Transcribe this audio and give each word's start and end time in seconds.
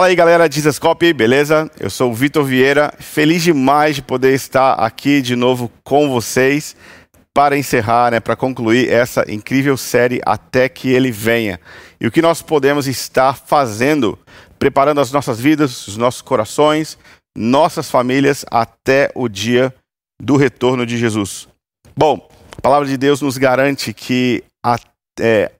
Fala 0.00 0.06
aí 0.06 0.14
galera 0.14 0.48
de 0.48 0.60
Zescope, 0.60 1.12
beleza? 1.12 1.68
Eu 1.78 1.90
sou 1.90 2.12
o 2.12 2.14
Vitor 2.14 2.44
Vieira, 2.44 2.94
feliz 3.00 3.42
demais 3.42 3.96
de 3.96 4.02
poder 4.02 4.32
estar 4.32 4.74
aqui 4.74 5.20
de 5.20 5.34
novo 5.34 5.68
com 5.82 6.08
vocês 6.08 6.76
para 7.34 7.58
encerrar, 7.58 8.12
né, 8.12 8.20
para 8.20 8.36
concluir 8.36 8.88
essa 8.88 9.24
incrível 9.28 9.76
série 9.76 10.20
até 10.24 10.68
que 10.68 10.88
ele 10.90 11.10
venha. 11.10 11.60
E 12.00 12.06
o 12.06 12.10
que 12.10 12.22
nós 12.22 12.40
podemos 12.40 12.86
estar 12.86 13.34
fazendo, 13.34 14.16
preparando 14.60 15.00
as 15.00 15.10
nossas 15.10 15.40
vidas, 15.40 15.88
os 15.88 15.96
nossos 15.96 16.22
corações, 16.22 16.96
nossas 17.36 17.90
famílias 17.90 18.44
até 18.48 19.10
o 19.12 19.28
dia 19.28 19.74
do 20.22 20.36
retorno 20.36 20.86
de 20.86 20.96
Jesus. 20.96 21.49
Bom, 22.00 22.26
a 22.56 22.60
palavra 22.62 22.88
de 22.88 22.96
Deus 22.96 23.20
nos 23.20 23.36
garante 23.36 23.92
que 23.92 24.42
a, 24.64 24.78
é, 25.20 25.52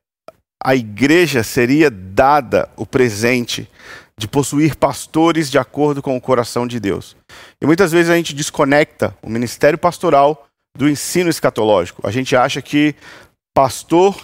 a 0.64 0.74
igreja 0.74 1.42
seria 1.42 1.90
dada 1.90 2.66
o 2.78 2.86
presente 2.86 3.68
de 4.16 4.26
possuir 4.26 4.74
pastores 4.74 5.50
de 5.50 5.58
acordo 5.58 6.00
com 6.00 6.16
o 6.16 6.20
coração 6.20 6.66
de 6.66 6.80
Deus. 6.80 7.14
E 7.62 7.66
muitas 7.66 7.92
vezes 7.92 8.10
a 8.10 8.16
gente 8.16 8.34
desconecta 8.34 9.14
o 9.20 9.28
ministério 9.28 9.78
pastoral 9.78 10.46
do 10.74 10.88
ensino 10.88 11.28
escatológico. 11.28 12.08
A 12.08 12.10
gente 12.10 12.34
acha 12.34 12.62
que 12.62 12.95
pastor 13.54 14.16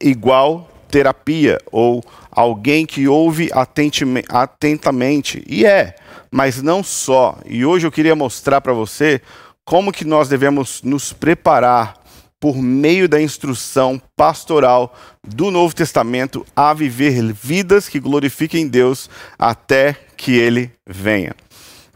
igual 0.00 0.68
terapia 0.90 1.56
ou 1.70 2.02
alguém 2.32 2.84
que 2.84 3.06
ouve 3.06 3.48
atentamente. 4.28 5.44
E 5.46 5.64
é, 5.64 5.94
mas 6.32 6.60
não 6.60 6.82
só. 6.82 7.38
E 7.46 7.64
hoje 7.64 7.86
eu 7.86 7.92
queria 7.92 8.16
mostrar 8.16 8.60
para 8.60 8.72
você 8.72 9.22
como 9.70 9.92
que 9.92 10.04
nós 10.04 10.28
devemos 10.28 10.82
nos 10.82 11.12
preparar 11.12 11.94
por 12.40 12.56
meio 12.56 13.08
da 13.08 13.22
instrução 13.22 14.02
pastoral 14.16 14.92
do 15.24 15.48
Novo 15.48 15.72
Testamento 15.72 16.44
a 16.56 16.74
viver 16.74 17.32
vidas 17.32 17.88
que 17.88 18.00
glorifiquem 18.00 18.66
Deus 18.66 19.08
até 19.38 19.96
que 20.16 20.32
ele 20.32 20.72
venha. 20.84 21.36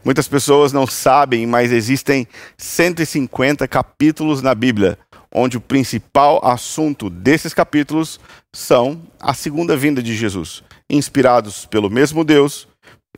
Muitas 0.05 0.25
pessoas 0.25 0.71
não 0.71 0.87
sabem, 0.87 1.45
mas 1.45 1.73
existem 1.73 2.25
150 2.57 3.67
capítulos 3.67 4.41
na 4.41 4.55
Bíblia, 4.55 4.97
onde 5.29 5.57
o 5.57 5.61
principal 5.61 6.39
assunto 6.45 7.09
desses 7.09 7.53
capítulos 7.53 8.21
são 8.53 9.01
a 9.19 9.33
segunda 9.33 9.75
vinda 9.75 10.01
de 10.01 10.15
Jesus, 10.15 10.63
inspirados 10.89 11.65
pelo 11.65 11.89
mesmo 11.89 12.23
Deus, 12.23 12.69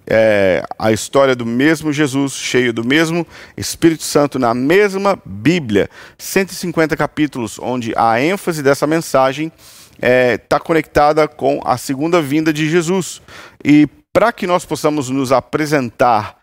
é, 0.05 0.63
a 0.77 0.91
história 0.91 1.35
do 1.35 1.45
mesmo 1.45 1.91
Jesus, 1.91 2.33
cheio 2.33 2.73
do 2.73 2.85
mesmo 2.85 3.25
Espírito 3.55 4.03
Santo, 4.03 4.37
na 4.37 4.53
mesma 4.53 5.19
Bíblia. 5.25 5.89
150 6.17 6.95
capítulos, 6.95 7.57
onde 7.59 7.93
a 7.95 8.21
ênfase 8.21 8.61
dessa 8.61 8.85
mensagem 8.85 9.47
está 9.47 10.07
é, 10.07 10.37
tá 10.37 10.59
conectada 10.59 11.27
com 11.27 11.61
a 11.65 11.77
segunda 11.77 12.21
vinda 12.21 12.53
de 12.53 12.69
Jesus. 12.69 13.21
E 13.63 13.87
para 14.13 14.31
que 14.31 14.47
nós 14.47 14.65
possamos 14.65 15.09
nos 15.09 15.31
apresentar 15.31 16.37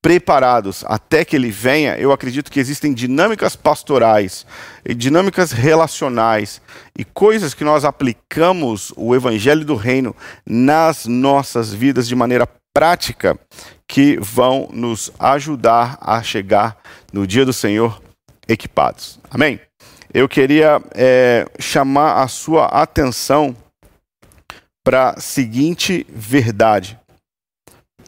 preparados 0.00 0.84
até 0.86 1.24
que 1.24 1.34
ele 1.34 1.50
venha, 1.50 1.96
eu 1.98 2.12
acredito 2.12 2.52
que 2.52 2.60
existem 2.60 2.94
dinâmicas 2.94 3.56
pastorais 3.56 4.46
dinâmicas 4.96 5.52
relacionais 5.52 6.60
e 6.96 7.04
coisas 7.04 7.52
que 7.52 7.64
nós 7.64 7.84
aplicamos 7.84 8.92
o 8.96 9.14
evangelho 9.14 9.64
do 9.64 9.74
reino 9.74 10.14
nas 10.46 11.06
nossas 11.06 11.72
vidas 11.72 12.08
de 12.08 12.14
maneira 12.14 12.48
prática 12.78 13.36
que 13.88 14.16
vão 14.20 14.68
nos 14.72 15.10
ajudar 15.18 15.98
a 16.00 16.22
chegar 16.22 16.76
no 17.12 17.26
dia 17.26 17.44
do 17.44 17.52
Senhor 17.52 18.00
equipados. 18.46 19.18
Amém? 19.28 19.60
Eu 20.14 20.28
queria 20.28 20.80
é, 20.94 21.44
chamar 21.58 22.22
a 22.22 22.28
sua 22.28 22.66
atenção 22.66 23.56
para 24.84 25.10
a 25.10 25.20
seguinte 25.20 26.06
verdade. 26.08 26.96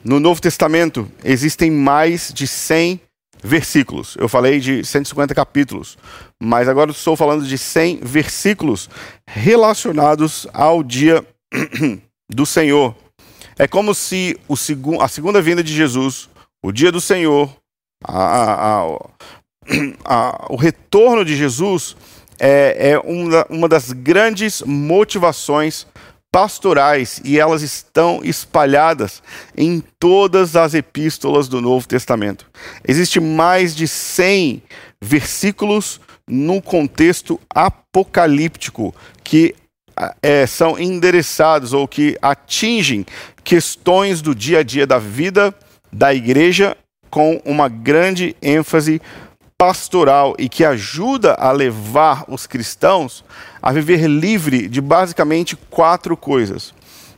No 0.04 0.20
Novo 0.20 0.40
Testamento 0.40 1.10
existem 1.24 1.68
mais 1.68 2.32
de 2.32 2.46
100 2.46 3.00
versículos. 3.42 4.16
Eu 4.20 4.28
falei 4.28 4.60
de 4.60 4.84
150 4.84 5.34
capítulos, 5.34 5.98
mas 6.40 6.68
agora 6.68 6.92
estou 6.92 7.16
falando 7.16 7.44
de 7.44 7.58
100 7.58 8.02
versículos 8.04 8.88
relacionados 9.26 10.46
ao 10.52 10.84
dia 10.84 11.26
do 12.30 12.46
Senhor. 12.46 12.94
É 13.60 13.68
como 13.68 13.94
se 13.94 14.40
o 14.48 14.56
segu 14.56 15.02
a 15.02 15.06
segunda 15.06 15.42
vinda 15.42 15.62
de 15.62 15.74
Jesus, 15.74 16.30
o 16.62 16.72
dia 16.72 16.90
do 16.90 16.98
Senhor, 16.98 17.54
a, 18.02 18.86
a, 20.02 20.46
o 20.48 20.56
retorno 20.56 21.22
de 21.26 21.36
Jesus 21.36 21.94
é, 22.38 22.92
é 22.92 22.98
uma, 23.00 23.46
uma 23.50 23.68
das 23.68 23.92
grandes 23.92 24.62
motivações 24.62 25.86
pastorais 26.32 27.20
e 27.22 27.38
elas 27.38 27.60
estão 27.60 28.22
espalhadas 28.24 29.22
em 29.54 29.84
todas 29.98 30.56
as 30.56 30.72
epístolas 30.72 31.46
do 31.46 31.60
Novo 31.60 31.86
Testamento. 31.86 32.46
Existe 32.88 33.20
mais 33.20 33.76
de 33.76 33.86
100 33.86 34.62
versículos 35.02 36.00
no 36.26 36.62
contexto 36.62 37.38
apocalíptico 37.54 38.94
que 39.22 39.54
é, 40.22 40.46
são 40.46 40.78
endereçados 40.78 41.74
ou 41.74 41.86
que 41.86 42.16
atingem 42.22 43.04
questões 43.44 44.22
do 44.22 44.34
dia 44.34 44.60
a 44.60 44.62
dia 44.62 44.86
da 44.86 44.98
vida 44.98 45.54
da 45.92 46.14
igreja 46.14 46.76
com 47.10 47.40
uma 47.44 47.68
grande 47.68 48.36
ênfase 48.40 49.00
pastoral 49.58 50.34
e 50.38 50.48
que 50.48 50.64
ajuda 50.64 51.34
a 51.34 51.52
levar 51.52 52.24
os 52.28 52.46
cristãos 52.46 53.24
a 53.60 53.72
viver 53.72 54.06
livre 54.06 54.68
de 54.68 54.80
basicamente 54.80 55.56
quatro 55.68 56.16
coisas. 56.16 56.72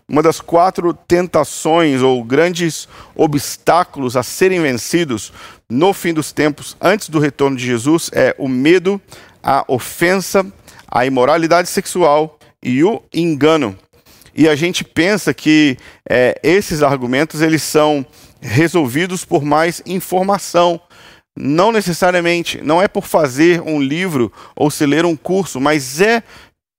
Uma 0.08 0.22
das 0.22 0.40
quatro 0.40 0.92
tentações 0.92 2.02
ou 2.02 2.22
grandes 2.24 2.88
obstáculos 3.14 4.16
a 4.16 4.22
serem 4.22 4.60
vencidos 4.60 5.32
no 5.70 5.92
fim 5.92 6.12
dos 6.12 6.32
tempos, 6.32 6.76
antes 6.80 7.08
do 7.08 7.18
retorno 7.18 7.56
de 7.56 7.64
Jesus, 7.64 8.10
é 8.12 8.34
o 8.36 8.48
medo, 8.48 9.00
a 9.42 9.64
ofensa, 9.68 10.44
a 10.88 11.06
imoralidade 11.06 11.68
sexual 11.68 12.38
e 12.62 12.82
o 12.82 13.00
engano. 13.14 13.78
E 14.34 14.48
a 14.48 14.54
gente 14.56 14.84
pensa 14.84 15.34
que 15.34 15.76
é, 16.08 16.38
esses 16.42 16.82
argumentos 16.82 17.42
eles 17.42 17.62
são 17.62 18.04
resolvidos 18.40 19.24
por 19.24 19.44
mais 19.44 19.82
informação. 19.86 20.80
Não 21.36 21.72
necessariamente, 21.72 22.60
não 22.62 22.80
é 22.80 22.88
por 22.88 23.06
fazer 23.06 23.60
um 23.62 23.80
livro 23.80 24.30
ou 24.54 24.70
se 24.70 24.84
ler 24.84 25.04
um 25.04 25.16
curso, 25.16 25.60
mas 25.60 26.00
é 26.00 26.22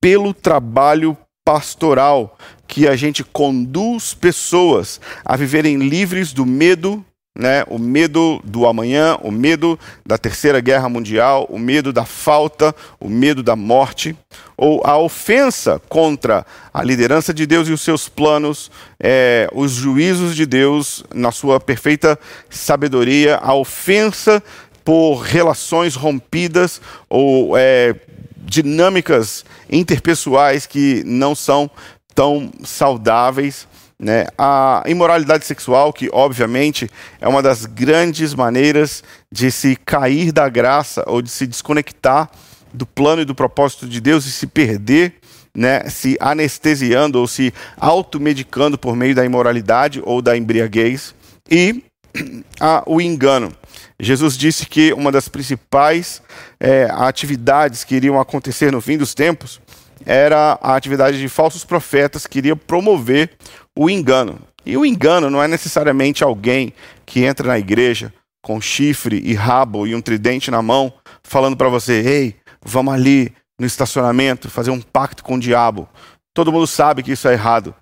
pelo 0.02 0.34
trabalho 0.34 1.18
pastoral 1.46 2.38
que 2.68 2.88
a 2.88 2.96
gente 2.96 3.24
conduz 3.24 4.14
pessoas 4.14 5.00
a 5.25 5.35
viverem 5.35 5.78
livres 5.78 6.34
do 6.34 6.46
medo, 6.46 7.03
né, 7.35 7.63
o 7.67 7.79
medo 7.79 8.39
do 8.44 8.67
amanhã, 8.67 9.17
o 9.21 9.31
medo 9.31 9.79
da 10.05 10.17
terceira 10.17 10.59
guerra 10.59 10.88
mundial, 10.88 11.47
o 11.49 11.57
medo 11.57 11.91
da 11.91 12.05
falta, 12.05 12.75
o 12.99 13.09
medo 13.09 13.41
da 13.41 13.55
morte, 13.55 14.16
ou 14.55 14.85
a 14.85 14.97
ofensa 14.99 15.81
contra 15.89 16.45
a 16.72 16.83
liderança 16.83 17.33
de 17.33 17.47
Deus 17.47 17.67
e 17.67 17.72
os 17.72 17.81
seus 17.81 18.07
planos, 18.07 18.69
é, 18.99 19.49
os 19.51 19.72
juízos 19.72 20.35
de 20.35 20.45
Deus 20.45 21.03
na 21.13 21.31
sua 21.31 21.59
perfeita 21.59 22.19
sabedoria, 22.49 23.38
a 23.38 23.55
ofensa 23.55 24.41
por 24.85 25.16
relações 25.22 25.95
rompidas 25.95 26.79
ou 27.09 27.57
é, 27.57 27.95
dinâmicas 28.38 29.43
interpessoais 29.72 30.67
que 30.67 31.03
não 31.03 31.33
são 31.33 31.69
tão 32.13 32.51
saudáveis 32.63 33.67
né? 33.99 34.25
A 34.37 34.83
imoralidade 34.85 35.45
sexual, 35.45 35.93
que 35.93 36.09
obviamente 36.11 36.89
é 37.21 37.27
uma 37.27 37.41
das 37.41 37.65
grandes 37.65 38.33
maneiras 38.33 39.03
de 39.31 39.51
se 39.51 39.75
cair 39.75 40.31
da 40.31 40.49
graça 40.49 41.03
ou 41.07 41.21
de 41.21 41.29
se 41.29 41.47
desconectar 41.47 42.29
do 42.73 42.85
plano 42.85 43.22
e 43.22 43.25
do 43.25 43.35
propósito 43.35 43.87
de 43.87 44.01
Deus 44.01 44.25
e 44.25 44.31
se 44.31 44.47
perder, 44.47 45.16
né, 45.55 45.87
se 45.87 46.17
anestesiando 46.19 47.19
ou 47.19 47.28
se 47.28 47.53
automedicando 47.78 48.78
por 48.78 48.95
meio 48.95 49.13
da 49.13 49.23
imoralidade 49.23 50.01
ou 50.03 50.22
da 50.22 50.35
embriaguez. 50.35 51.13
E 51.49 51.84
a, 52.59 52.84
o 52.85 52.99
engano. 52.99 53.53
Jesus 53.99 54.37
disse 54.37 54.66
que 54.66 54.91
uma 54.91 55.11
das 55.11 55.28
principais 55.29 56.22
é, 56.59 56.87
atividades 56.91 57.84
que 57.84 57.96
iriam 57.96 58.19
acontecer 58.19 58.72
no 58.72 58.81
fim 58.81 58.97
dos 58.97 59.13
tempos 59.13 59.61
era 60.05 60.58
a 60.61 60.76
atividade 60.76 61.20
de 61.20 61.29
falsos 61.29 61.64
profetas 61.64 62.28
que 62.28 62.40
iriam 62.40 62.58
promover 62.58 63.32
o 63.78 63.90
engano. 63.90 64.40
E 64.66 64.78
o 64.78 64.85
engano 64.85 65.29
não 65.29 65.44
é 65.44 65.47
necessariamente 65.47 66.23
alguém 66.23 66.73
que 67.05 67.23
entra 67.23 67.47
na 67.47 67.59
igreja 67.59 68.14
com 68.41 68.59
chifre 68.59 69.22
e 69.23 69.34
rabo 69.34 69.88
e 69.88 69.96
um 69.96 70.02
tridente 70.02 70.52
na 70.52 70.61
mão, 70.61 70.94
falando 71.23 71.58
para 71.58 71.70
você: 71.70 71.94
ei, 72.02 72.35
vamos 72.64 72.94
ali 72.94 73.34
no 73.59 73.66
estacionamento 73.66 74.50
fazer 74.50 74.72
um 74.72 74.82
pacto 74.82 75.23
com 75.23 75.35
o 75.35 75.40
diabo. 75.40 75.88
Todo 76.34 76.52
mundo 76.52 76.67
sabe 76.67 77.03
que 77.03 77.11
isso 77.11 77.28
é 77.28 77.34
errado. 77.34 77.73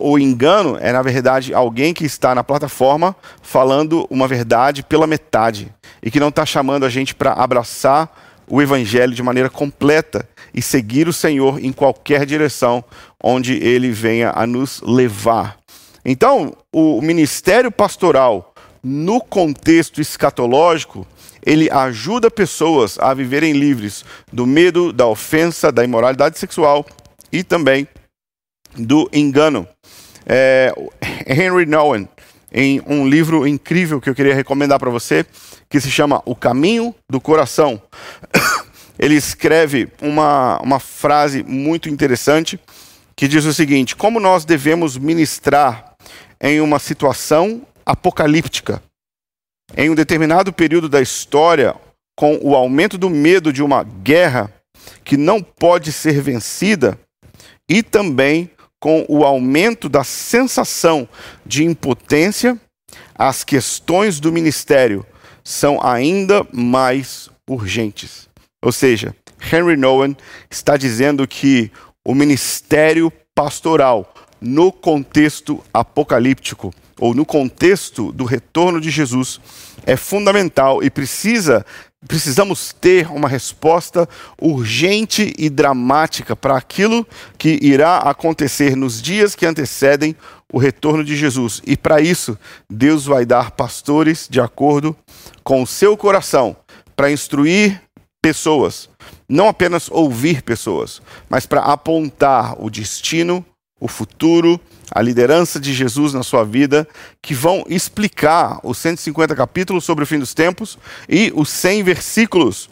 O 0.00 0.18
engano 0.18 0.76
é, 0.80 0.92
na 0.92 1.02
verdade, 1.02 1.54
alguém 1.54 1.94
que 1.94 2.04
está 2.04 2.34
na 2.34 2.42
plataforma 2.42 3.14
falando 3.40 4.06
uma 4.10 4.26
verdade 4.26 4.82
pela 4.82 5.06
metade 5.06 5.72
e 6.02 6.10
que 6.10 6.18
não 6.18 6.28
está 6.28 6.44
chamando 6.44 6.84
a 6.84 6.88
gente 6.88 7.14
para 7.14 7.32
abraçar 7.32 8.10
o 8.48 8.60
Evangelho 8.60 9.14
de 9.14 9.22
maneira 9.22 9.48
completa 9.48 10.28
e 10.58 10.62
seguir 10.62 11.06
o 11.06 11.12
Senhor 11.12 11.64
em 11.64 11.72
qualquer 11.72 12.26
direção 12.26 12.82
onde 13.22 13.62
ele 13.62 13.92
venha 13.92 14.32
a 14.34 14.44
nos 14.44 14.80
levar. 14.82 15.56
Então, 16.04 16.52
o 16.72 17.00
ministério 17.00 17.70
pastoral, 17.70 18.52
no 18.82 19.20
contexto 19.20 20.00
escatológico, 20.00 21.06
ele 21.46 21.70
ajuda 21.70 22.28
pessoas 22.28 22.98
a 22.98 23.14
viverem 23.14 23.52
livres 23.52 24.04
do 24.32 24.48
medo, 24.48 24.92
da 24.92 25.06
ofensa, 25.06 25.70
da 25.70 25.84
imoralidade 25.84 26.36
sexual 26.40 26.84
e 27.30 27.44
também 27.44 27.86
do 28.76 29.08
engano. 29.12 29.64
É, 30.26 30.74
Henry 31.24 31.66
Nouwen, 31.66 32.08
em 32.52 32.82
um 32.84 33.06
livro 33.06 33.46
incrível 33.46 34.00
que 34.00 34.10
eu 34.10 34.14
queria 34.14 34.34
recomendar 34.34 34.80
para 34.80 34.90
você, 34.90 35.24
que 35.70 35.80
se 35.80 35.88
chama 35.88 36.20
O 36.24 36.34
Caminho 36.34 36.92
do 37.08 37.20
Coração. 37.20 37.80
Ele 38.98 39.14
escreve 39.14 39.88
uma, 40.02 40.58
uma 40.60 40.80
frase 40.80 41.42
muito 41.42 41.88
interessante 41.88 42.58
que 43.14 43.28
diz 43.28 43.44
o 43.44 43.54
seguinte: 43.54 43.94
Como 43.94 44.18
nós 44.18 44.44
devemos 44.44 44.96
ministrar 44.96 45.94
em 46.40 46.60
uma 46.60 46.78
situação 46.78 47.62
apocalíptica, 47.84 48.82
em 49.76 49.90
um 49.90 49.94
determinado 49.94 50.52
período 50.52 50.88
da 50.88 51.00
história, 51.00 51.74
com 52.16 52.38
o 52.42 52.54
aumento 52.54 52.98
do 52.98 53.08
medo 53.08 53.52
de 53.52 53.62
uma 53.62 53.82
guerra 53.82 54.52
que 55.04 55.16
não 55.16 55.42
pode 55.42 55.92
ser 55.92 56.20
vencida, 56.20 56.98
e 57.68 57.82
também 57.82 58.50
com 58.80 59.04
o 59.08 59.24
aumento 59.24 59.88
da 59.88 60.04
sensação 60.04 61.08
de 61.44 61.64
impotência, 61.64 62.58
as 63.14 63.42
questões 63.42 64.20
do 64.20 64.32
ministério 64.32 65.04
são 65.42 65.84
ainda 65.84 66.46
mais 66.52 67.28
urgentes. 67.48 68.27
Ou 68.62 68.72
seja, 68.72 69.14
Henry 69.52 69.76
Nouwen 69.76 70.16
está 70.50 70.76
dizendo 70.76 71.26
que 71.26 71.70
o 72.04 72.14
ministério 72.14 73.12
pastoral, 73.34 74.12
no 74.40 74.72
contexto 74.72 75.62
apocalíptico, 75.72 76.72
ou 76.98 77.14
no 77.14 77.24
contexto 77.24 78.10
do 78.10 78.24
retorno 78.24 78.80
de 78.80 78.90
Jesus, 78.90 79.40
é 79.86 79.96
fundamental 79.96 80.82
e 80.82 80.90
precisa 80.90 81.64
precisamos 82.06 82.72
ter 82.72 83.10
uma 83.10 83.28
resposta 83.28 84.08
urgente 84.40 85.32
e 85.36 85.50
dramática 85.50 86.36
para 86.36 86.56
aquilo 86.56 87.06
que 87.36 87.58
irá 87.60 87.98
acontecer 87.98 88.76
nos 88.76 89.02
dias 89.02 89.34
que 89.34 89.44
antecedem 89.44 90.14
o 90.52 90.58
retorno 90.58 91.02
de 91.02 91.16
Jesus. 91.16 91.60
E 91.66 91.76
para 91.76 92.00
isso, 92.00 92.38
Deus 92.70 93.04
vai 93.04 93.26
dar 93.26 93.50
pastores 93.50 94.28
de 94.30 94.40
acordo 94.40 94.96
com 95.42 95.60
o 95.60 95.66
seu 95.66 95.96
coração 95.96 96.56
para 96.94 97.10
instruir 97.10 97.80
pessoas, 98.22 98.88
não 99.28 99.48
apenas 99.48 99.90
ouvir 99.90 100.42
pessoas, 100.42 101.00
mas 101.28 101.46
para 101.46 101.60
apontar 101.62 102.60
o 102.62 102.68
destino, 102.70 103.44
o 103.80 103.86
futuro, 103.86 104.60
a 104.90 105.00
liderança 105.00 105.60
de 105.60 105.72
Jesus 105.72 106.12
na 106.12 106.22
sua 106.22 106.44
vida, 106.44 106.88
que 107.22 107.34
vão 107.34 107.64
explicar 107.68 108.58
os 108.62 108.78
150 108.78 109.34
capítulos 109.36 109.84
sobre 109.84 110.04
o 110.04 110.06
fim 110.06 110.18
dos 110.18 110.34
tempos 110.34 110.78
e 111.08 111.32
os 111.34 111.48
100 111.48 111.82
versículos 111.84 112.68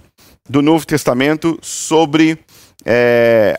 do 0.48 0.62
Novo 0.62 0.86
Testamento 0.86 1.58
sobre 1.62 2.38
é, 2.84 3.58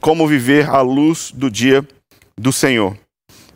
como 0.00 0.26
viver 0.26 0.68
à 0.68 0.80
luz 0.80 1.32
do 1.32 1.50
dia 1.50 1.86
do 2.36 2.52
Senhor. 2.52 2.96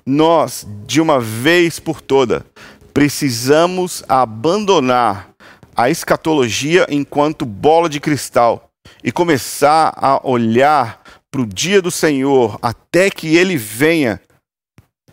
Nós, 0.04 0.66
de 0.86 1.00
uma 1.00 1.20
vez 1.20 1.78
por 1.78 2.00
toda, 2.00 2.44
precisamos 2.92 4.02
abandonar 4.08 5.31
a 5.76 5.90
escatologia 5.90 6.86
enquanto 6.90 7.44
bola 7.44 7.88
de 7.88 8.00
cristal 8.00 8.70
e 9.02 9.10
começar 9.10 9.92
a 9.96 10.20
olhar 10.26 11.02
para 11.30 11.40
o 11.40 11.46
dia 11.46 11.80
do 11.80 11.90
Senhor 11.90 12.58
até 12.60 13.10
que 13.10 13.36
ele 13.36 13.56
venha 13.56 14.20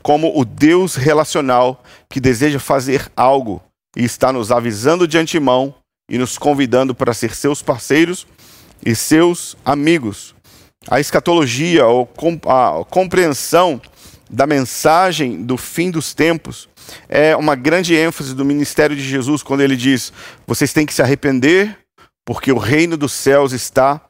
como 0.02 0.40
o 0.40 0.46
Deus 0.46 0.96
relacional 0.96 1.84
que 2.10 2.20
deseja 2.20 2.60
fazer 2.60 3.12
algo 3.16 3.62
e 3.96 4.04
está 4.04 4.32
nos 4.32 4.52
avisando 4.52 5.08
de 5.08 5.18
antemão 5.18 5.74
e 6.10 6.18
nos 6.18 6.38
convidando 6.38 6.94
para 6.96 7.14
ser 7.14 7.36
seus 7.36 7.62
parceiros 7.62 8.28
e 8.86 8.96
seus 8.96 9.56
amigos. 9.64 10.36
A 10.90 11.00
escatologia, 11.00 11.86
ou 11.86 12.10
a 12.48 12.86
compreensão 12.86 13.82
da 14.30 14.48
mensagem 14.48 15.44
do 15.44 15.58
fim 15.58 15.92
dos 15.92 16.14
tempos, 16.14 16.69
é 17.08 17.36
uma 17.36 17.56
grande 17.56 17.96
ênfase 17.96 18.34
do 18.34 18.46
ministério 18.46 18.96
de 18.96 19.04
Jesus 19.04 19.44
quando 19.44 19.62
ele 19.62 19.76
diz: 19.76 20.14
vocês 20.46 20.74
têm 20.74 20.86
que 20.86 20.94
se 20.94 21.02
arrepender, 21.02 21.78
porque 22.26 22.52
o 22.52 22.58
reino 22.58 22.96
dos 22.96 23.12
céus 23.12 23.54
está 23.54 24.02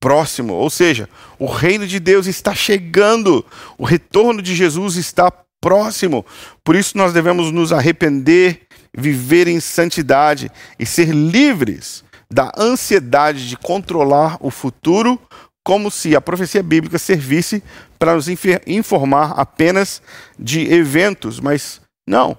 próximo, 0.00 0.54
ou 0.54 0.68
seja, 0.68 1.08
o 1.38 1.46
reino 1.46 1.86
de 1.86 2.00
Deus 2.00 2.26
está 2.26 2.54
chegando, 2.54 3.44
o 3.78 3.84
retorno 3.84 4.42
de 4.42 4.54
Jesus 4.54 4.96
está 4.96 5.32
próximo. 5.60 6.26
Por 6.64 6.74
isso 6.74 6.98
nós 6.98 7.12
devemos 7.12 7.52
nos 7.52 7.72
arrepender, 7.72 8.62
viver 8.96 9.46
em 9.46 9.60
santidade 9.60 10.50
e 10.78 10.84
ser 10.84 11.10
livres 11.10 12.04
da 12.28 12.50
ansiedade 12.58 13.48
de 13.48 13.56
controlar 13.56 14.38
o 14.40 14.50
futuro, 14.50 15.20
como 15.64 15.90
se 15.90 16.16
a 16.16 16.20
profecia 16.20 16.62
bíblica 16.62 16.98
servisse 16.98 17.62
para 17.98 18.14
nos 18.14 18.26
informar 18.66 19.34
apenas 19.36 20.02
de 20.36 20.72
eventos, 20.72 21.38
mas 21.38 21.81
não. 22.06 22.36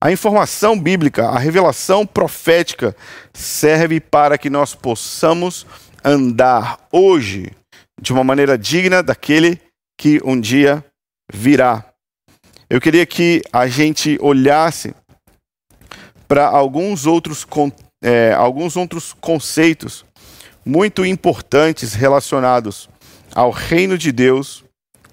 A 0.00 0.12
informação 0.12 0.78
bíblica, 0.78 1.28
a 1.28 1.38
revelação 1.38 2.06
profética 2.06 2.96
serve 3.32 3.98
para 3.98 4.38
que 4.38 4.48
nós 4.48 4.74
possamos 4.74 5.66
andar 6.04 6.78
hoje 6.92 7.50
de 8.00 8.12
uma 8.12 8.22
maneira 8.22 8.56
digna 8.56 9.02
daquele 9.02 9.60
que 9.98 10.20
um 10.24 10.40
dia 10.40 10.84
virá. 11.32 11.84
Eu 12.70 12.80
queria 12.80 13.04
que 13.04 13.42
a 13.52 13.66
gente 13.66 14.16
olhasse 14.20 14.94
para 16.28 16.46
alguns 16.46 17.06
outros, 17.06 17.46
é, 18.02 18.32
alguns 18.32 18.76
outros 18.76 19.12
conceitos 19.14 20.04
muito 20.64 21.04
importantes 21.04 21.94
relacionados 21.94 22.88
ao 23.34 23.50
reino 23.50 23.96
de 23.96 24.12
Deus, 24.12 24.62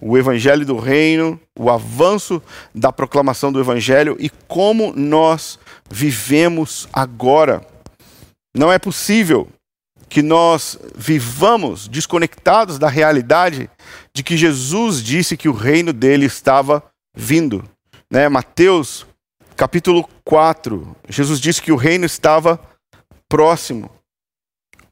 o 0.08 0.16
evangelho 0.20 0.64
do 0.64 0.78
reino, 0.78 1.40
o 1.58 1.68
avanço 1.68 2.40
da 2.76 2.94
proclamação 2.94 3.52
do 3.52 3.60
evangelho 3.60 4.16
e 4.20 4.30
como 4.48 4.94
nós 4.96 5.58
vivemos 5.90 6.88
agora. 6.94 7.66
Não 8.56 8.72
é 8.72 8.78
possível 8.78 9.48
que 10.08 10.22
nós 10.22 10.78
vivamos 10.96 11.88
desconectados 11.88 12.78
da 12.78 12.88
realidade 12.88 13.68
de 14.14 14.22
que 14.22 14.38
Jesus 14.38 15.02
disse 15.02 15.36
que 15.36 15.50
o 15.50 15.54
reino 15.54 15.92
dele 15.92 16.28
estava 16.28 16.84
vindo. 17.18 17.68
Né? 18.08 18.30
Mateus 18.30 19.08
capítulo 19.56 20.08
4, 20.24 20.96
Jesus 21.10 21.40
disse 21.40 21.64
que 21.64 21.72
o 21.72 21.76
reino 21.76 22.06
estava 22.06 22.60
próximo. 23.28 23.90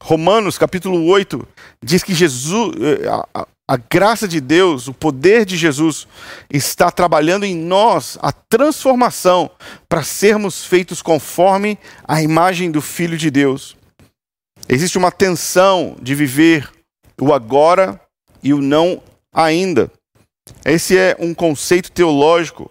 Romanos 0.01 0.57
capítulo 0.57 1.05
8 1.05 1.47
diz 1.83 2.01
que 2.01 2.15
Jesus, 2.15 2.75
eh, 2.81 3.45
a 3.67 3.77
graça 3.77 4.27
de 4.27 4.41
Deus, 4.41 4.87
o 4.87 4.93
poder 4.93 5.45
de 5.45 5.55
Jesus 5.55 6.05
está 6.49 6.91
trabalhando 6.91 7.45
em 7.45 7.55
nós 7.55 8.17
a 8.21 8.31
transformação 8.31 9.49
para 9.87 10.03
sermos 10.03 10.65
feitos 10.65 11.01
conforme 11.01 11.77
a 12.05 12.21
imagem 12.21 12.69
do 12.69 12.81
Filho 12.81 13.17
de 13.17 13.31
Deus. 13.31 13.77
Existe 14.67 14.97
uma 14.97 15.11
tensão 15.11 15.95
de 16.01 16.13
viver 16.13 16.69
o 17.19 17.33
agora 17.33 17.99
e 18.41 18.53
o 18.53 18.61
não 18.61 19.01
ainda. 19.33 19.89
Esse 20.65 20.97
é 20.97 21.15
um 21.17 21.33
conceito 21.33 21.89
teológico 21.89 22.69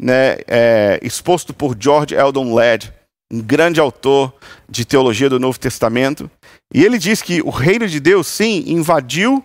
né, 0.00 0.38
é, 0.46 1.00
exposto 1.02 1.52
por 1.52 1.76
George 1.78 2.14
Eldon 2.14 2.54
Ladd, 2.54 2.92
um 3.32 3.40
grande 3.40 3.80
autor 3.80 4.32
de 4.68 4.84
teologia 4.84 5.28
do 5.28 5.40
Novo 5.40 5.58
Testamento. 5.58 6.30
E 6.72 6.84
ele 6.84 6.98
diz 6.98 7.22
que 7.22 7.42
o 7.42 7.50
reino 7.50 7.88
de 7.88 7.98
Deus, 7.98 8.28
sim, 8.28 8.64
invadiu 8.66 9.44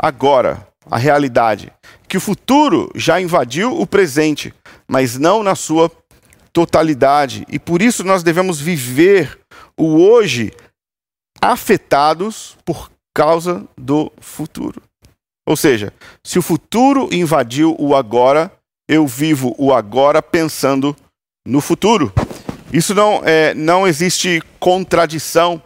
agora 0.00 0.66
a 0.90 0.96
realidade. 0.96 1.70
Que 2.08 2.16
o 2.16 2.20
futuro 2.20 2.90
já 2.94 3.20
invadiu 3.20 3.78
o 3.78 3.86
presente, 3.86 4.52
mas 4.88 5.18
não 5.18 5.42
na 5.42 5.54
sua 5.54 5.90
totalidade. 6.52 7.46
E 7.48 7.58
por 7.58 7.82
isso 7.82 8.02
nós 8.02 8.22
devemos 8.22 8.60
viver 8.60 9.38
o 9.76 10.00
hoje 10.00 10.52
afetados 11.40 12.56
por 12.64 12.90
causa 13.14 13.64
do 13.76 14.10
futuro. 14.20 14.82
Ou 15.46 15.56
seja, 15.56 15.92
se 16.24 16.38
o 16.38 16.42
futuro 16.42 17.08
invadiu 17.12 17.76
o 17.78 17.94
agora, 17.94 18.52
eu 18.88 19.06
vivo 19.06 19.54
o 19.58 19.72
agora 19.72 20.22
pensando 20.22 20.96
no 21.46 21.60
futuro. 21.60 22.12
Isso 22.72 22.94
não, 22.94 23.20
é, 23.24 23.52
não 23.54 23.86
existe 23.86 24.42
contradição 24.58 25.60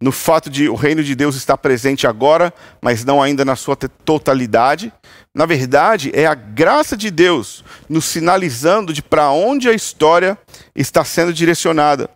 no 0.00 0.12
fato 0.12 0.50
de 0.50 0.68
o 0.68 0.74
reino 0.74 1.02
de 1.02 1.14
Deus 1.14 1.36
estar 1.36 1.56
presente 1.56 2.06
agora, 2.06 2.52
mas 2.82 3.04
não 3.04 3.22
ainda 3.22 3.44
na 3.44 3.56
sua 3.56 3.76
totalidade. 3.76 4.92
Na 5.34 5.46
verdade, 5.46 6.10
é 6.14 6.26
a 6.26 6.34
graça 6.34 6.96
de 6.96 7.10
Deus 7.10 7.64
nos 7.88 8.04
sinalizando 8.04 8.92
de 8.92 9.02
para 9.02 9.30
onde 9.30 9.68
a 9.68 9.72
história 9.72 10.38
está 10.74 11.04
sendo 11.04 11.32
direcionada. 11.32 12.10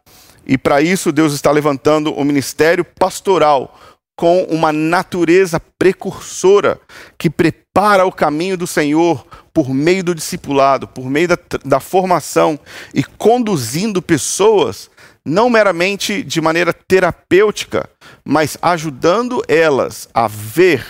E 0.47 0.59
para 0.59 0.83
isso, 0.83 1.13
Deus 1.13 1.33
está 1.33 1.51
levantando 1.51 2.13
o 2.13 2.25
ministério 2.25 2.85
pastoral 2.85 3.79
com 4.17 4.43
uma 4.51 4.71
natureza 4.71 5.59
precursora 5.79 6.79
que 7.17 7.31
prepara 7.31 8.05
o 8.05 8.13
caminho 8.13 8.57
do 8.59 8.67
Senhor 8.67 9.27
por 9.51 9.73
meio 9.73 10.05
do 10.05 10.15
discipulado, 10.15 10.87
por 10.87 11.09
meio 11.09 11.29
da, 11.29 11.39
da 11.65 11.81
formação 11.81 12.61
e 12.93 13.03
conduzindo 13.03 14.03
pessoas 14.03 14.91
não 15.25 15.51
meramente 15.51 16.23
de 16.23 16.41
maneira 16.41 16.73
terapêutica, 16.73 17.89
mas 18.25 18.57
ajudando 18.63 19.43
elas 19.49 20.09
a 20.15 20.27
ver 20.27 20.85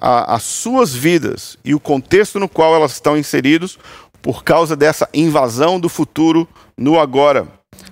a, 0.00 0.34
as 0.34 0.42
suas 0.42 0.94
vidas 0.94 1.56
e 1.64 1.74
o 1.74 1.80
contexto 1.80 2.38
no 2.38 2.48
qual 2.48 2.74
elas 2.74 2.92
estão 2.92 3.16
inseridos 3.16 3.78
por 4.22 4.44
causa 4.44 4.76
dessa 4.76 5.08
invasão 5.14 5.78
do 5.78 5.88
futuro 5.88 6.48
no 6.76 6.98
agora. 6.98 7.46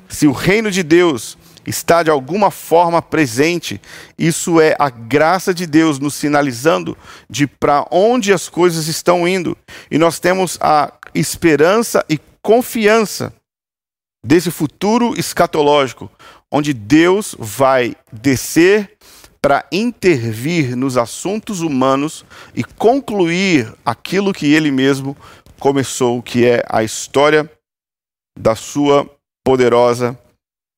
Se 0.09 0.27
o 0.27 0.33
reino 0.33 0.71
de 0.71 0.83
Deus 0.83 1.39
está 1.69 2.03
de 2.03 2.11
alguma 2.11 2.51
forma 2.51 3.03
presente. 3.03 3.81
Isso 4.19 4.61
é 4.61 4.75
a 4.79 4.89
graça 4.89 5.53
de 5.53 5.67
Deus 5.67 5.99
nos 5.99 6.15
sinalizando 6.15 6.97
de 7.29 7.47
para 7.47 7.87
onde 7.91 8.33
as 8.33 8.49
coisas 8.49 8.89
estão 8.89 9.29
indo. 9.29 9.57
E 9.91 9.99
nós 9.99 10.19
temos 10.19 10.57
a 10.61 10.93
esperança 11.15 12.05
e 12.09 12.19
confiança 12.43 13.33
desse 14.25 14.51
futuro 14.51 15.19
escatológico, 15.19 16.11
onde 16.53 16.73
Deus 16.73 17.35
vai 17.39 17.97
descer 18.13 18.97
para 19.41 19.65
intervir 19.71 20.77
nos 20.77 20.97
assuntos 20.97 21.61
humanos 21.61 22.25
e 22.55 22.65
concluir 22.65 23.73
aquilo 23.85 24.33
que 24.33 24.53
ele 24.53 24.71
mesmo 24.71 25.17
começou, 25.59 26.23
que 26.23 26.45
é 26.45 26.63
a 26.69 26.83
história 26.83 27.51
da 28.39 28.55
sua 28.55 29.09
poderosa 29.45 30.19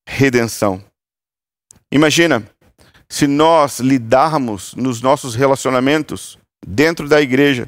redenção. 0.07 0.83
Imagina 1.91 2.47
se 3.09 3.27
nós 3.27 3.79
lidarmos 3.79 4.73
nos 4.75 5.01
nossos 5.01 5.35
relacionamentos 5.35 6.37
dentro 6.65 7.09
da 7.09 7.21
igreja 7.21 7.67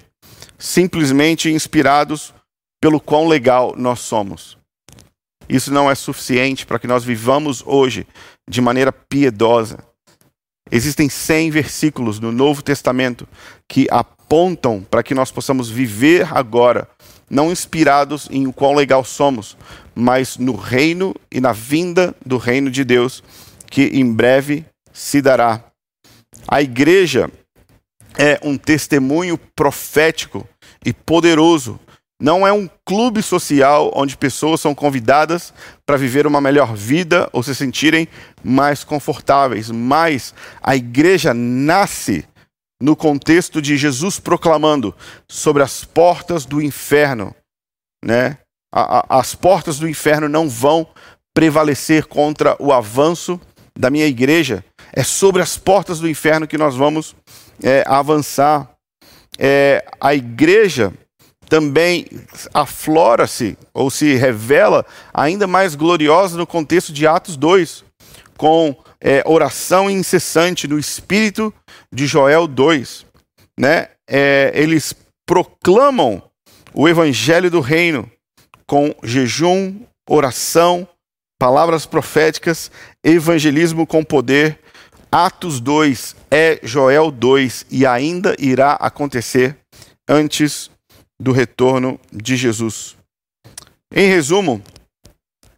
simplesmente 0.57 1.51
inspirados 1.51 2.33
pelo 2.81 2.99
quão 2.99 3.27
legal 3.27 3.75
nós 3.77 3.99
somos. 3.99 4.57
Isso 5.47 5.71
não 5.71 5.89
é 5.89 5.95
suficiente 5.95 6.65
para 6.65 6.79
que 6.79 6.87
nós 6.87 7.03
vivamos 7.03 7.63
hoje 7.65 8.07
de 8.49 8.61
maneira 8.61 8.91
piedosa. 8.91 9.77
Existem 10.71 11.09
100 11.09 11.51
versículos 11.51 12.19
no 12.19 12.31
Novo 12.31 12.61
Testamento 12.61 13.27
que 13.67 13.87
apontam 13.91 14.81
para 14.81 15.03
que 15.03 15.13
nós 15.13 15.31
possamos 15.31 15.69
viver 15.69 16.27
agora, 16.35 16.87
não 17.29 17.51
inspirados 17.51 18.27
em 18.31 18.47
o 18.47 18.53
quão 18.53 18.73
legal 18.73 19.03
somos, 19.03 19.57
mas 19.93 20.37
no 20.37 20.55
reino 20.55 21.13
e 21.31 21.39
na 21.39 21.51
vinda 21.51 22.15
do 22.25 22.37
reino 22.37 22.71
de 22.71 22.83
Deus, 22.83 23.23
que 23.69 23.83
em 23.83 24.11
breve 24.11 24.65
se 24.91 25.21
dará. 25.21 25.63
A 26.47 26.61
igreja 26.61 27.29
é 28.17 28.39
um 28.43 28.57
testemunho 28.57 29.37
profético 29.37 30.47
e 30.85 30.93
poderoso. 30.93 31.79
Não 32.21 32.47
é 32.47 32.53
um 32.53 32.69
clube 32.85 33.21
social 33.21 33.91
onde 33.95 34.15
pessoas 34.15 34.61
são 34.61 34.73
convidadas 34.73 35.53
para 35.85 35.97
viver 35.97 36.25
uma 36.25 36.39
melhor 36.39 36.73
vida 36.73 37.29
ou 37.33 37.43
se 37.43 37.53
sentirem 37.53 38.07
mais 38.43 38.83
confortáveis, 38.83 39.69
mas 39.69 40.33
a 40.61 40.75
igreja 40.75 41.33
nasce 41.33 42.25
no 42.81 42.95
contexto 42.95 43.61
de 43.61 43.77
Jesus 43.77 44.19
proclamando 44.19 44.93
sobre 45.27 45.63
as 45.63 45.83
portas 45.83 46.45
do 46.45 46.61
inferno, 46.61 47.35
né? 48.03 48.37
as 48.73 49.35
portas 49.35 49.77
do 49.77 49.87
inferno 49.87 50.27
não 50.27 50.49
vão 50.49 50.87
prevalecer 51.33 52.05
contra 52.05 52.55
o 52.59 52.73
avanço 52.73 53.39
da 53.77 53.89
minha 53.89 54.05
igreja. 54.05 54.65
É 54.91 55.03
sobre 55.03 55.41
as 55.41 55.57
portas 55.57 55.99
do 55.99 56.09
inferno 56.09 56.47
que 56.47 56.57
nós 56.57 56.75
vamos 56.75 57.15
é, 57.61 57.83
avançar. 57.87 58.69
É, 59.37 59.85
a 59.99 60.13
igreja 60.13 60.93
também 61.53 62.07
aflora-se 62.51 63.55
ou 63.75 63.91
se 63.91 64.15
revela 64.15 64.83
ainda 65.13 65.45
mais 65.45 65.75
gloriosa 65.75 66.35
no 66.35 66.47
contexto 66.47 66.91
de 66.91 67.05
Atos 67.05 67.37
2, 67.37 67.85
com 68.35 68.75
é, 68.99 69.21
oração 69.23 69.87
incessante 69.87 70.67
no 70.67 70.79
espírito 70.79 71.53
de 71.91 72.07
Joel 72.07 72.47
2. 72.47 73.05
Né? 73.55 73.89
É, 74.09 74.51
eles 74.55 74.95
proclamam 75.27 76.23
o 76.73 76.89
evangelho 76.89 77.51
do 77.51 77.59
reino 77.59 78.09
com 78.65 78.91
jejum, 79.03 79.79
oração, 80.09 80.87
palavras 81.39 81.85
proféticas, 81.85 82.71
evangelismo 83.03 83.85
com 83.85 84.03
poder. 84.03 84.59
Atos 85.11 85.59
2 85.59 86.15
é 86.31 86.59
Joel 86.63 87.11
2 87.11 87.67
e 87.69 87.85
ainda 87.85 88.35
irá 88.39 88.71
acontecer 88.71 89.55
antes 90.09 90.72
do 91.23 91.31
retorno 91.31 91.97
de 92.11 92.35
Jesus. 92.35 92.97
Em 93.95 94.07
resumo, 94.07 94.61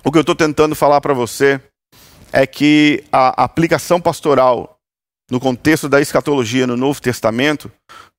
o 0.04 0.12
que 0.12 0.18
eu 0.20 0.22
estou 0.22 0.36
tentando 0.36 0.76
falar 0.76 1.02
para 1.02 1.14
você 1.14 1.60
é 2.32 2.46
que 2.46 3.04
a 3.12 3.44
aplicação 3.44 4.00
pastoral 4.00 4.78
no 5.32 5.40
contexto 5.40 5.90
da 5.90 6.00
escatologia 6.00 6.68
no 6.68 6.78
Novo 6.78 7.02
Testamento 7.02 7.72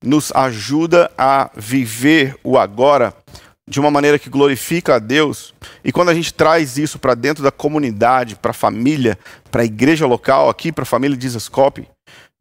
nos 0.03 0.33
ajuda 0.35 1.09
a 1.17 1.49
viver 1.55 2.37
o 2.43 2.59
agora 2.59 3.15
de 3.69 3.79
uma 3.79 3.93
maneira 3.93 4.19
que 4.19 4.29
glorifica 4.29 4.97
a 4.97 4.99
Deus. 4.99 5.55
E 5.85 5.93
quando 5.93 6.09
a 6.09 6.15
gente 6.15 6.35
traz 6.35 6.77
isso 6.77 6.99
para 6.99 7.15
dentro 7.15 7.45
da 7.45 7.53
comunidade, 7.53 8.35
para 8.35 8.51
a 8.51 8.55
família, 8.55 9.17
para 9.53 9.63
a 9.63 9.67
igreja 9.67 10.05
local, 10.05 10.49
aqui 10.49 10.73
para 10.73 10.83
a 10.83 10.87
família 10.87 11.17
de 11.17 11.27
Isascope, 11.27 11.89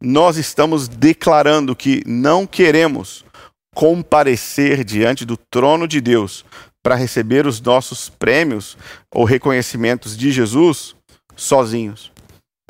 nós 0.02 0.36
estamos 0.36 0.88
declarando 0.88 1.76
que 1.76 2.02
não 2.06 2.44
queremos 2.44 3.24
comparecer 3.76 4.82
diante 4.82 5.26
do 5.26 5.36
trono 5.36 5.86
de 5.86 6.00
Deus 6.00 6.46
para 6.82 6.94
receber 6.94 7.46
os 7.46 7.60
nossos 7.60 8.08
prêmios 8.08 8.74
ou 9.14 9.22
reconhecimentos 9.24 10.16
de 10.16 10.32
Jesus 10.32 10.96
sozinhos. 11.36 12.10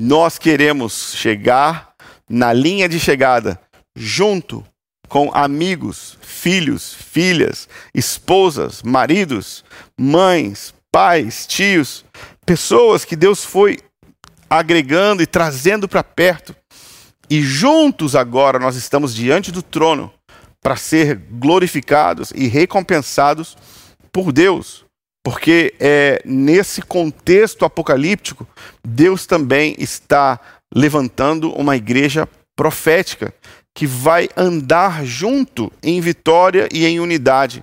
Nós 0.01 0.37
queremos 0.37 1.15
chegar 1.15 1.95
na 2.29 2.53
linha 2.53 2.89
de 2.89 2.99
chegada 2.99 3.61
junto 3.97 4.67
com 5.09 5.31
amigos, 5.33 6.19
filhos, 6.21 6.93
filhas, 6.93 7.69
esposas, 7.95 8.83
maridos, 8.83 9.65
mães, 9.97 10.75
pais, 10.91 11.47
tios, 11.47 12.05
pessoas 12.45 13.05
que 13.05 13.15
Deus 13.15 13.45
foi 13.45 13.79
agregando 14.51 15.23
e 15.23 15.27
trazendo 15.27 15.87
para 15.87 16.03
perto. 16.03 16.53
E 17.31 17.41
juntos 17.43 18.17
agora 18.17 18.59
nós 18.59 18.75
estamos 18.75 19.15
diante 19.15 19.53
do 19.53 19.63
trono 19.63 20.13
para 20.67 20.75
ser 20.75 21.15
glorificados 21.31 22.33
e 22.35 22.49
recompensados 22.49 23.57
por 24.11 24.33
Deus. 24.33 24.85
Porque 25.25 25.73
é 25.79 26.21
nesse 26.25 26.83
contexto 26.83 27.65
apocalíptico, 27.65 28.45
Deus 28.85 29.27
também 29.27 29.77
está 29.79 30.41
levantando 30.75 31.53
uma 31.53 31.77
igreja 31.77 32.29
profética 32.57 33.33
que 33.73 33.87
vai 33.87 34.29
andar 34.37 35.07
junto 35.07 35.73
em 35.81 36.01
vitória 36.01 36.69
e 36.73 36.85
em 36.85 36.99
unidade. 36.99 37.63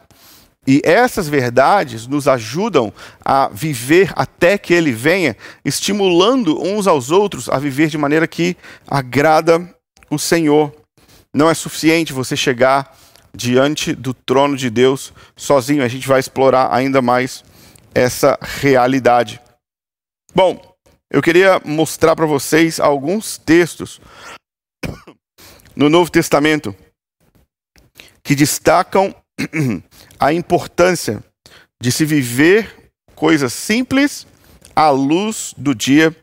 E 0.66 0.82
essas 0.86 1.28
verdades 1.28 2.08
nos 2.08 2.26
ajudam 2.26 2.94
a 3.20 3.50
viver 3.50 4.14
até 4.16 4.58
que 4.58 4.74
ele 4.74 4.94
venha, 4.94 5.36
estimulando 5.66 6.58
uns 6.64 6.88
aos 6.88 7.12
outros 7.12 7.50
a 7.50 7.60
viver 7.60 7.90
de 7.90 7.98
maneira 7.98 8.26
que 8.26 8.56
agrada 8.88 9.70
o 10.10 10.18
Senhor. 10.18 10.83
Não 11.34 11.50
é 11.50 11.54
suficiente 11.54 12.14
você 12.14 12.38
chegar 12.38 12.96
diante 13.36 13.94
do 13.96 14.14
trono 14.14 14.56
de 14.56 14.70
Deus 14.70 15.12
sozinho, 15.36 15.84
a 15.84 15.88
gente 15.88 16.08
vai 16.08 16.20
explorar 16.20 16.74
ainda 16.74 17.02
mais 17.02 17.44
essa 17.94 18.38
realidade. 18.42 19.42
Bom, 20.36 20.76
eu 21.12 21.22
queria 21.22 21.60
mostrar 21.66 22.16
para 22.16 22.26
vocês 22.26 22.80
alguns 22.80 23.38
textos 23.38 24.00
no 25.76 25.90
Novo 25.90 26.12
Testamento 26.12 26.76
que 28.24 28.36
destacam 28.36 29.14
a 30.20 30.32
importância 30.32 31.24
de 31.82 31.92
se 31.92 32.06
viver 32.06 32.92
coisas 33.16 33.54
simples 33.54 34.26
à 34.76 34.90
luz 34.90 35.54
do 35.58 35.76
dia 35.76 36.16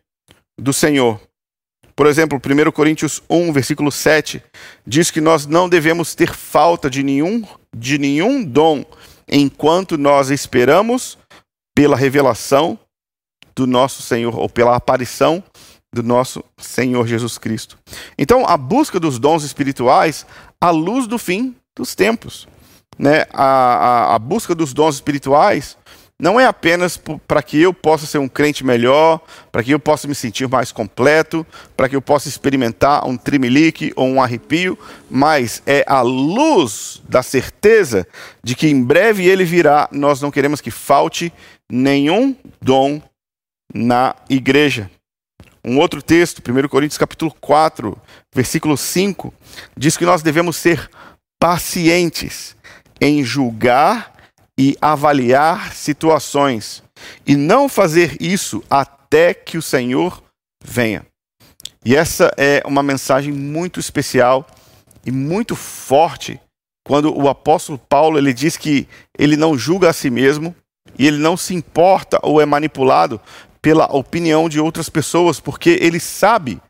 do 0.59 0.73
Senhor. 0.73 1.21
Por 2.01 2.07
exemplo, 2.07 2.41
1 2.43 2.73
Coríntios 2.73 3.23
1, 3.29 3.53
versículo 3.53 3.93
7, 3.93 4.43
diz 4.87 5.11
que 5.11 5.21
nós 5.21 5.45
não 5.45 5.69
devemos 5.69 6.15
ter 6.15 6.33
falta 6.35 6.89
de 6.89 7.03
nenhum, 7.03 7.45
de 7.77 7.99
nenhum 7.99 8.43
dom 8.43 8.87
enquanto 9.31 9.99
nós 9.99 10.31
esperamos 10.31 11.19
pela 11.77 11.99
revelação 11.99 12.79
do 13.55 13.67
nosso 13.67 14.01
Senhor, 14.01 14.35
ou 14.35 14.49
pela 14.49 14.75
aparição 14.77 15.45
do 15.95 16.03
nosso 16.03 16.43
Senhor 16.57 17.07
Jesus 17.07 17.37
Cristo. 17.37 17.79
Então, 18.17 18.47
a 18.47 18.57
busca 18.57 18.99
dos 18.99 19.19
dons 19.19 19.45
espirituais 19.45 20.25
à 20.59 20.71
luz 20.71 21.07
do 21.07 21.19
fim 21.19 21.55
dos 21.77 21.95
tempos. 21.95 22.49
Né? 22.99 23.27
A, 23.31 23.45
a, 23.45 24.15
a 24.15 24.19
busca 24.19 24.55
dos 24.55 24.73
dons 24.73 24.95
espirituais 24.95 25.77
não 26.21 26.39
é 26.39 26.45
apenas 26.45 27.01
para 27.27 27.43
que 27.43 27.61
eu 27.61 27.73
possa 27.73 28.05
ser 28.05 28.19
um 28.19 28.29
crente 28.29 28.65
melhor, 28.65 29.21
para 29.51 29.65
que 29.65 29.73
eu 29.73 29.81
possa 29.81 30.07
me 30.07 30.15
sentir 30.15 30.47
mais 30.47 30.71
completo, 30.71 31.47
para 31.75 31.89
que 31.89 31.97
eu 31.97 32.03
possa 32.03 32.29
experimentar 32.29 33.09
um 33.09 33.17
trimelique 33.17 33.91
ou 33.97 34.07
um 34.07 34.23
arrepio, 34.23 34.79
mas 35.11 35.63
é 35.67 35.83
a 35.87 36.03
luz 36.03 37.03
da 37.09 37.23
certeza 37.23 38.07
de 38.45 38.55
que 38.55 38.69
em 38.69 38.85
breve 38.85 39.27
ele 39.27 39.45
virá. 39.45 39.89
Nós 39.91 40.21
não 40.21 40.31
queremos 40.31 40.61
que 40.61 40.71
falte 40.71 41.33
nenhum 41.71 42.37
dom 42.61 43.01
na 43.73 44.15
igreja. 44.29 44.91
Um 45.65 45.79
outro 45.79 46.03
texto, 46.03 46.43
1 46.47 46.69
Coríntios 46.69 46.99
capítulo 46.99 47.35
4, 47.41 47.97
versículo 48.35 48.77
5, 48.77 49.33
diz 49.75 49.97
que 49.97 50.05
nós 50.05 50.23
devemos 50.23 50.57
ser 50.57 50.91
pacientes 51.39 52.55
em 53.01 53.25
julgar 53.25 54.20
e 54.61 54.77
avaliar 54.79 55.73
situações 55.73 56.83
e 57.27 57.35
não 57.35 57.67
fazer 57.67 58.19
isso 58.21 58.63
até 58.69 59.33
que 59.33 59.57
o 59.57 59.63
Senhor 59.63 60.23
venha. 60.63 61.07
E 61.83 61.97
essa 61.97 62.31
é 62.37 62.63
uma 62.67 62.83
mensagem 62.83 63.33
muito 63.33 63.81
especial 63.81 64.47
e 65.03 65.11
muito 65.11 65.57
forte 65.57 66.39
quando 66.87 67.11
o 67.17 67.27
apóstolo 67.27 67.79
Paulo 67.79 68.19
ele 68.19 68.35
diz 68.35 68.59
que 68.59 68.87
ele 69.19 69.35
não 69.35 69.57
julga 69.57 69.89
a 69.89 69.95
si 69.95 70.11
mesmo 70.11 70.55
e 70.99 71.07
ele 71.07 71.17
não 71.17 71.39
se 71.39 71.55
importa 71.55 72.19
ou 72.23 72.39
é 72.39 72.45
manipulado 72.45 73.19
pela 73.63 73.87
opinião 73.87 74.47
de 74.47 74.61
outras 74.61 74.91
pessoas, 74.91 75.41
porque 75.41 75.79
ele 75.81 75.99
sabe 75.99 76.61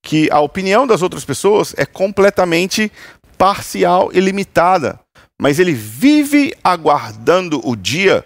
que 0.00 0.30
a 0.30 0.38
opinião 0.38 0.86
das 0.86 1.02
outras 1.02 1.24
pessoas 1.24 1.74
é 1.76 1.84
completamente 1.84 2.92
parcial 3.36 4.10
e 4.12 4.20
limitada 4.20 5.01
mas 5.42 5.58
ele 5.58 5.72
vive 5.72 6.54
aguardando 6.62 7.60
o 7.68 7.74
dia 7.74 8.24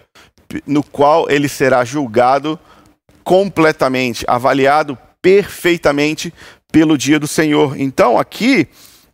no 0.67 0.83
qual 0.83 1.27
ele 1.27 1.49
será 1.49 1.83
julgado 1.83 2.59
completamente, 3.23 4.23
avaliado 4.27 4.95
perfeitamente 5.19 6.31
pelo 6.71 6.95
dia 6.95 7.19
do 7.19 7.27
Senhor. 7.27 7.75
Então, 7.75 8.19
aqui, 8.19 8.67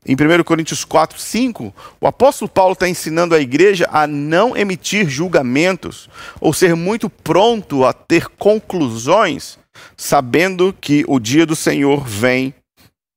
em 0.05 0.15
1 0.15 0.43
Coríntios 0.43 0.83
4, 0.83 1.17
5, 1.17 1.73
o 2.01 2.05
apóstolo 2.05 2.51
Paulo 2.51 2.73
está 2.73 2.89
ensinando 2.89 3.35
a 3.35 3.39
igreja 3.39 3.87
a 3.89 4.05
não 4.05 4.57
emitir 4.57 5.07
julgamentos 5.07 6.09
ou 6.41 6.51
ser 6.51 6.75
muito 6.75 7.09
pronto 7.09 7.85
a 7.85 7.93
ter 7.93 8.27
conclusões, 8.27 9.57
sabendo 9.95 10.75
que 10.81 11.05
o 11.07 11.21
dia 11.21 11.45
do 11.45 11.55
Senhor 11.55 12.05
vem 12.05 12.53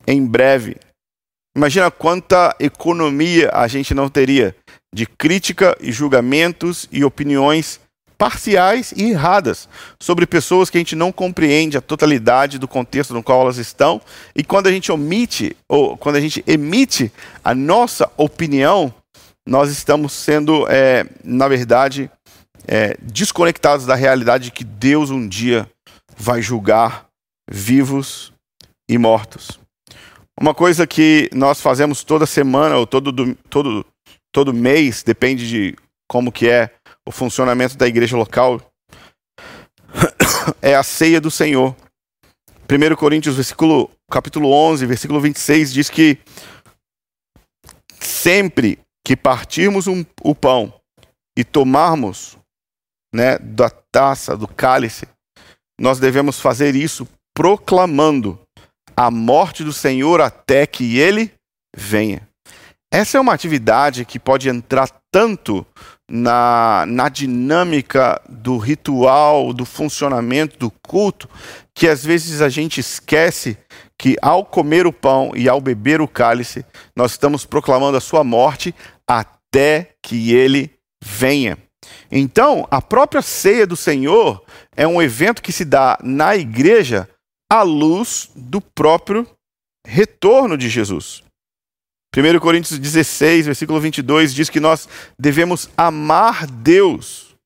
em 0.07 0.25
breve. 0.25 0.76
Imagina 1.57 1.90
quanta 1.90 2.55
economia 2.61 3.50
a 3.52 3.66
gente 3.66 3.95
não 3.95 4.09
teria 4.09 4.55
de 4.95 5.07
crítica 5.07 5.76
e 5.81 5.93
julgamentos 5.93 6.88
e 6.90 7.05
opiniões 7.05 7.81
parciais 8.19 8.93
e 8.97 9.11
erradas 9.11 9.69
sobre 10.00 10.26
pessoas 10.26 10.71
que 10.71 10.78
a 10.78 10.81
gente 10.81 10.97
não 10.97 11.12
compreende 11.12 11.76
a 11.76 11.83
totalidade 11.83 12.59
do 12.59 12.66
contexto 12.66 13.12
no 13.12 13.23
qual 13.23 13.43
elas 13.43 13.59
estão. 13.59 14.00
E 14.35 14.43
quando 14.43 14.69
a 14.69 14.73
gente 14.73 14.90
omite 14.90 15.55
ou 15.69 15.97
quando 15.97 16.16
a 16.16 16.21
gente 16.21 16.43
emite 16.47 17.12
a 17.45 17.55
nossa 17.55 18.11
opinião 18.16 18.93
nós 19.47 19.71
estamos 19.71 20.12
sendo 20.12 20.66
é, 20.69 21.07
na 21.23 21.47
verdade 21.47 22.11
é, 22.66 22.97
desconectados 23.00 23.87
da 23.87 23.95
realidade 23.95 24.45
de 24.45 24.50
que 24.50 24.64
Deus 24.64 25.11
um 25.11 25.26
dia 25.26 25.71
vai 26.16 26.43
julgar 26.43 27.07
vivos 27.49 28.33
e 28.88 28.99
mortos. 28.99 29.61
Uma 30.38 30.52
coisa 30.52 30.87
que 30.87 31.31
nós 31.33 31.61
fazemos 31.61 32.02
toda 32.02 32.26
semana 32.26 32.76
ou 32.76 32.87
todo 32.87 33.35
todo 33.49 33.87
todo 34.37 34.52
mês, 34.52 35.02
depende 35.02 35.49
de 35.49 35.75
como 36.07 36.31
que 36.31 36.47
é 36.47 36.71
o 37.07 37.11
funcionamento 37.11 37.75
da 37.75 37.88
igreja 37.88 38.19
local, 38.19 38.61
é 40.61 40.75
a 40.75 40.83
ceia 40.83 41.19
do 41.19 41.31
Senhor. 41.31 41.75
1 42.71 42.97
Coríntios, 42.97 43.37
versículo, 43.37 43.90
capítulo 44.11 44.52
11, 44.52 44.85
versículo 44.85 45.23
26, 45.23 45.73
diz 45.73 45.88
que 45.88 46.19
sempre 47.99 48.79
que 49.03 49.16
partirmos 49.16 49.87
um, 49.87 50.05
o 50.20 50.35
pão 50.35 50.70
e 51.35 51.42
tomarmos 51.42 52.37
né, 53.14 53.38
da 53.38 53.70
taça, 53.70 54.37
do 54.37 54.46
cálice, 54.46 55.09
nós 55.81 55.99
devemos 55.99 56.38
fazer 56.38 56.77
isso 56.77 57.09
proclamando 57.35 58.38
a 58.94 59.11
morte 59.11 59.64
do 59.64 59.72
Senhor 59.72 60.20
até 60.20 60.66
que 60.66 60.99
ele 60.99 61.33
venha. 61.75 62.29
Essa 62.92 63.18
é 63.18 63.20
uma 63.20 63.33
atividade 63.33 64.05
que 64.05 64.18
pode 64.18 64.49
entrar 64.49 64.88
tanto 65.11 65.66
na, 66.09 66.85
na 66.87 67.09
dinâmica 67.09 68.20
do 68.29 68.59
ritual, 68.59 69.53
do 69.53 69.64
funcionamento 69.64 70.57
do 70.59 70.70
culto, 70.70 71.29
que 71.75 71.88
às 71.88 72.05
vezes 72.05 72.40
a 72.40 72.49
gente 72.49 72.79
esquece 72.79 73.59
que 73.99 74.16
ao 74.22 74.44
comer 74.44 74.87
o 74.87 74.92
pão 74.92 75.33
e 75.35 75.49
ao 75.49 75.61
beber 75.61 76.01
o 76.01 76.09
cálice, 76.09 76.64
nós 76.94 77.12
estamos 77.12 77.44
proclamando 77.44 77.96
a 77.96 78.01
sua 78.01 78.22
morte 78.22 78.75
até 79.09 79.94
que 80.03 80.33
ele 80.33 80.70
venha. 81.03 81.59
Então, 82.11 82.66
a 82.70 82.81
própria 82.81 83.22
ceia 83.22 83.66
do 83.66 83.77
Senhor 83.77 84.44
é 84.77 84.87
um 84.87 85.03
evento 85.03 85.42
que 85.42 85.53
se 85.53 85.64
dá 85.64 85.99
na 86.03 86.37
igreja 86.37 87.09
à 87.51 87.62
luz 87.62 88.31
do 88.35 88.61
próprio 88.61 89.27
retorno 89.87 90.57
de 90.57 90.68
Jesus. 90.68 91.25
1 92.16 92.38
Coríntios 92.40 92.79
16, 92.79 93.44
versículo 93.44 93.79
22 93.79 94.33
diz 94.33 94.48
que 94.48 94.59
nós 94.59 94.88
devemos 95.18 95.68
amar 95.76 96.46
Deus, 96.46 97.37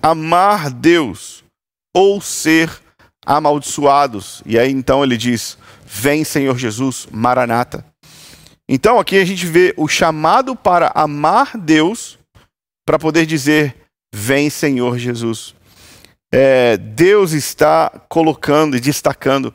amar 0.00 0.70
Deus, 0.70 1.42
ou 1.92 2.20
ser 2.20 2.70
amaldiçoados. 3.26 4.44
E 4.46 4.56
aí 4.56 4.70
então 4.70 5.02
ele 5.02 5.16
diz: 5.16 5.58
Vem, 5.84 6.22
Senhor 6.22 6.56
Jesus, 6.56 7.08
Maranata. 7.10 7.84
Então 8.68 9.00
aqui 9.00 9.18
a 9.18 9.24
gente 9.24 9.44
vê 9.44 9.74
o 9.76 9.88
chamado 9.88 10.54
para 10.54 10.92
amar 10.94 11.58
Deus, 11.58 12.16
para 12.86 12.96
poder 12.96 13.26
dizer: 13.26 13.74
Vem, 14.14 14.50
Senhor 14.50 14.96
Jesus. 14.98 15.52
É, 16.32 16.76
Deus 16.76 17.32
está 17.32 17.90
colocando 18.08 18.76
e 18.76 18.80
destacando 18.80 19.52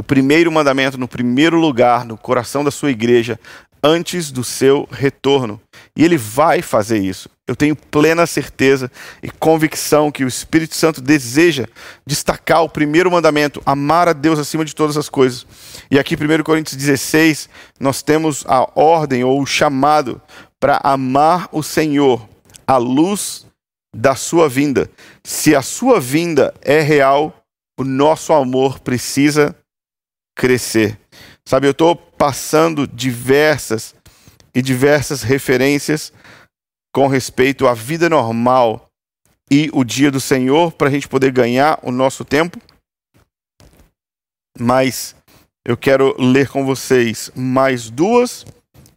o 0.00 0.02
primeiro 0.02 0.50
mandamento 0.50 0.96
no 0.96 1.06
primeiro 1.06 1.58
lugar 1.58 2.06
no 2.06 2.16
coração 2.16 2.64
da 2.64 2.70
sua 2.70 2.90
igreja 2.90 3.38
antes 3.82 4.30
do 4.30 4.42
seu 4.42 4.88
retorno. 4.90 5.60
E 5.94 6.02
ele 6.02 6.16
vai 6.16 6.62
fazer 6.62 7.00
isso. 7.00 7.28
Eu 7.46 7.54
tenho 7.54 7.76
plena 7.76 8.26
certeza 8.26 8.90
e 9.22 9.30
convicção 9.30 10.10
que 10.10 10.24
o 10.24 10.28
Espírito 10.28 10.74
Santo 10.74 11.02
deseja 11.02 11.66
destacar 12.06 12.62
o 12.62 12.68
primeiro 12.68 13.10
mandamento, 13.10 13.60
amar 13.66 14.08
a 14.08 14.14
Deus 14.14 14.38
acima 14.38 14.64
de 14.64 14.74
todas 14.74 14.96
as 14.96 15.10
coisas. 15.10 15.46
E 15.90 15.98
aqui, 15.98 16.14
1 16.14 16.44
Coríntios 16.44 16.76
16, 16.76 17.50
nós 17.78 18.00
temos 18.00 18.42
a 18.48 18.66
ordem 18.74 19.22
ou 19.22 19.38
o 19.38 19.46
chamado 19.46 20.18
para 20.58 20.80
amar 20.82 21.46
o 21.52 21.62
Senhor 21.62 22.26
à 22.66 22.78
luz 22.78 23.44
da 23.94 24.14
sua 24.14 24.48
vinda. 24.48 24.90
Se 25.22 25.54
a 25.54 25.60
sua 25.60 26.00
vinda 26.00 26.54
é 26.62 26.80
real, 26.80 27.36
o 27.78 27.84
nosso 27.84 28.32
amor 28.32 28.78
precisa 28.78 29.54
crescer. 30.40 30.98
Sabe, 31.44 31.66
eu 31.66 31.72
estou 31.72 31.94
passando 31.94 32.86
diversas 32.86 33.94
e 34.54 34.62
diversas 34.62 35.22
referências 35.22 36.10
com 36.94 37.06
respeito 37.08 37.68
à 37.68 37.74
vida 37.74 38.08
normal 38.08 38.88
e 39.50 39.68
o 39.74 39.84
dia 39.84 40.10
do 40.10 40.18
Senhor 40.18 40.72
para 40.72 40.88
a 40.88 40.90
gente 40.90 41.06
poder 41.06 41.30
ganhar 41.30 41.78
o 41.82 41.92
nosso 41.92 42.24
tempo. 42.24 42.58
Mas 44.58 45.14
eu 45.62 45.76
quero 45.76 46.16
ler 46.18 46.48
com 46.48 46.64
vocês 46.64 47.30
mais 47.36 47.90
duas 47.90 48.46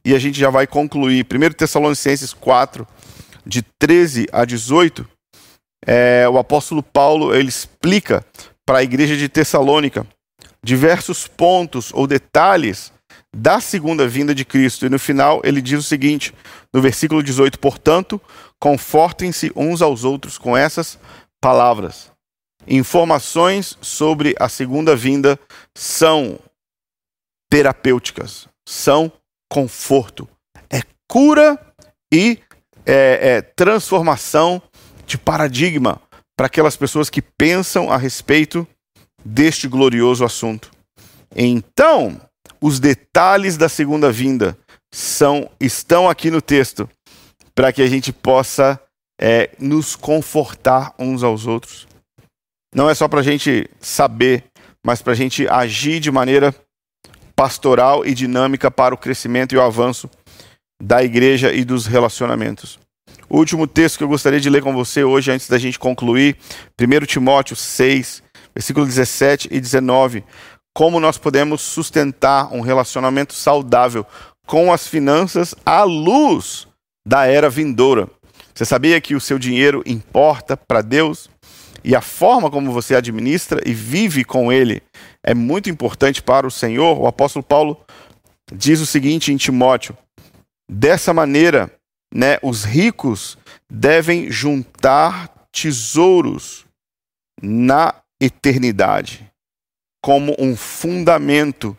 e 0.06 0.16
a 0.16 0.20
gente 0.20 0.40
já 0.40 0.50
vai 0.50 0.66
concluir. 0.66 1.26
1 1.26 1.54
Tessalonicenses 1.56 2.32
4, 2.32 2.88
de 3.46 3.64
13 3.78 4.28
a 4.32 4.46
18, 4.46 5.06
é, 5.86 6.26
o 6.30 6.38
apóstolo 6.38 6.82
Paulo 6.82 7.36
ele 7.36 7.50
explica 7.50 8.26
para 8.66 8.78
a 8.78 8.84
igreja 8.84 9.18
de 9.18 9.28
Tessalônica 9.28 10.08
diversos 10.64 11.28
pontos 11.28 11.92
ou 11.94 12.08
detalhes 12.08 12.94
da 13.36 13.60
segunda 13.60 14.08
vinda 14.08 14.34
de 14.34 14.46
Cristo. 14.46 14.86
E 14.86 14.90
no 14.90 14.98
final 14.98 15.42
ele 15.44 15.62
diz 15.62 15.80
o 15.80 15.84
seguinte, 15.84 16.34
no 16.74 16.82
versículo 16.82 17.22
18: 17.22 17.60
Portanto, 17.60 18.22
confortem-se 18.60 19.52
uns 19.56 19.82
aos 19.82 20.04
outros 20.04 20.38
com 20.38 20.56
essas 20.56 20.98
palavras. 21.42 22.12
Informações 22.66 23.78
sobre 23.82 24.36
a 24.40 24.48
segunda 24.48 24.96
vinda 24.96 25.38
são 25.76 26.40
terapêuticas, 27.52 28.48
são 28.68 29.12
conforto, 29.52 30.28
é 30.70 30.82
cura 31.12 31.60
e 32.12 32.40
é, 32.86 33.36
é 33.36 33.42
transformação 33.42 34.62
de 35.06 35.18
paradigma 35.18 36.02
para 36.38 36.48
aquelas 36.48 36.78
pessoas 36.78 37.10
que 37.10 37.22
pensam 37.22 37.92
a 37.92 37.98
respeito 37.98 38.66
deste 39.24 39.68
glorioso 39.68 40.24
assunto. 40.24 40.72
Então, 41.36 42.20
os 42.62 42.80
detalhes 42.80 43.58
da 43.58 43.68
segunda 43.68 44.12
vinda 44.12 44.58
são 44.94 45.50
estão 45.60 46.10
aqui 46.10 46.30
no 46.30 46.42
texto 46.42 46.90
para 47.56 47.72
que 47.72 47.82
a 47.82 47.88
gente 47.88 48.12
possa 48.12 48.80
é, 49.20 49.50
nos 49.60 49.96
confortar 49.96 50.94
uns 50.98 51.24
aos 51.24 51.46
outros. 51.46 51.88
Não 52.74 52.90
é 52.90 52.96
só 52.96 53.08
para 53.08 53.20
a 53.20 53.24
gente 53.24 53.70
saber, 53.80 54.44
mas 54.86 55.02
para 55.02 55.14
a 55.14 55.16
gente 55.16 55.48
agir 55.48 56.00
de 56.00 56.12
maneira 56.12 56.54
pastoral 57.36 58.06
e 58.06 58.14
dinâmica 58.14 58.70
para 58.70 58.94
o 58.94 58.98
crescimento 58.98 59.54
e 59.54 59.58
o 59.58 59.62
avanço 59.62 60.10
da 60.82 61.04
igreja 61.04 61.54
e 61.54 61.64
dos 61.64 61.86
relacionamentos. 61.86 62.80
O 63.30 63.38
último 63.38 63.66
texto 63.66 63.98
que 63.98 64.04
eu 64.04 64.08
gostaria 64.08 64.40
de 64.40 64.50
ler 64.50 64.62
com 64.62 64.74
você 64.74 65.04
hoje, 65.04 65.32
antes 65.32 65.48
da 65.48 65.58
gente 65.58 65.80
concluir, 65.80 66.36
1 66.80 67.06
Timóteo 67.06 67.56
6, 67.56 68.22
versículo 68.54 68.86
17 68.86 69.50
e 69.52 69.60
19. 69.60 70.24
Como 70.76 71.00
nós 71.00 71.18
podemos 71.18 71.62
sustentar 71.62 72.52
um 72.54 72.62
relacionamento 72.62 73.34
saudável 73.34 74.06
com 74.46 74.72
as 74.72 74.88
finanças 74.88 75.54
à 75.66 75.84
luz 75.84 76.68
da 77.08 77.26
era 77.26 77.50
vindoura. 77.50 78.10
Você 78.54 78.66
sabia 78.66 79.00
que 79.02 79.16
o 79.16 79.22
seu 79.22 79.40
dinheiro 79.40 79.84
importa 79.86 80.56
para 80.56 80.82
Deus? 80.82 81.30
E 81.84 81.96
a 81.96 82.02
forma 82.02 82.50
como 82.50 82.72
você 82.72 82.96
administra 82.96 83.62
e 83.66 83.74
vive 83.74 84.24
com 84.24 84.52
ele 84.52 84.82
é 85.24 85.34
muito 85.34 85.70
importante 85.70 86.22
para 86.22 86.48
o 86.48 86.52
Senhor. 86.52 87.00
O 87.00 87.08
apóstolo 87.08 87.44
Paulo 87.44 87.84
diz 88.54 88.80
o 88.80 88.86
seguinte 88.86 89.34
em 89.34 89.38
Timóteo: 89.38 89.98
Dessa 90.72 91.14
maneira, 91.14 91.70
né, 92.14 92.38
os 92.42 92.64
ricos 92.64 93.38
devem 93.70 94.32
juntar 94.32 95.34
tesouros 95.52 96.66
na 97.42 97.94
eternidade, 98.24 99.30
como 100.02 100.36
um 100.40 100.56
fundamento 100.56 101.78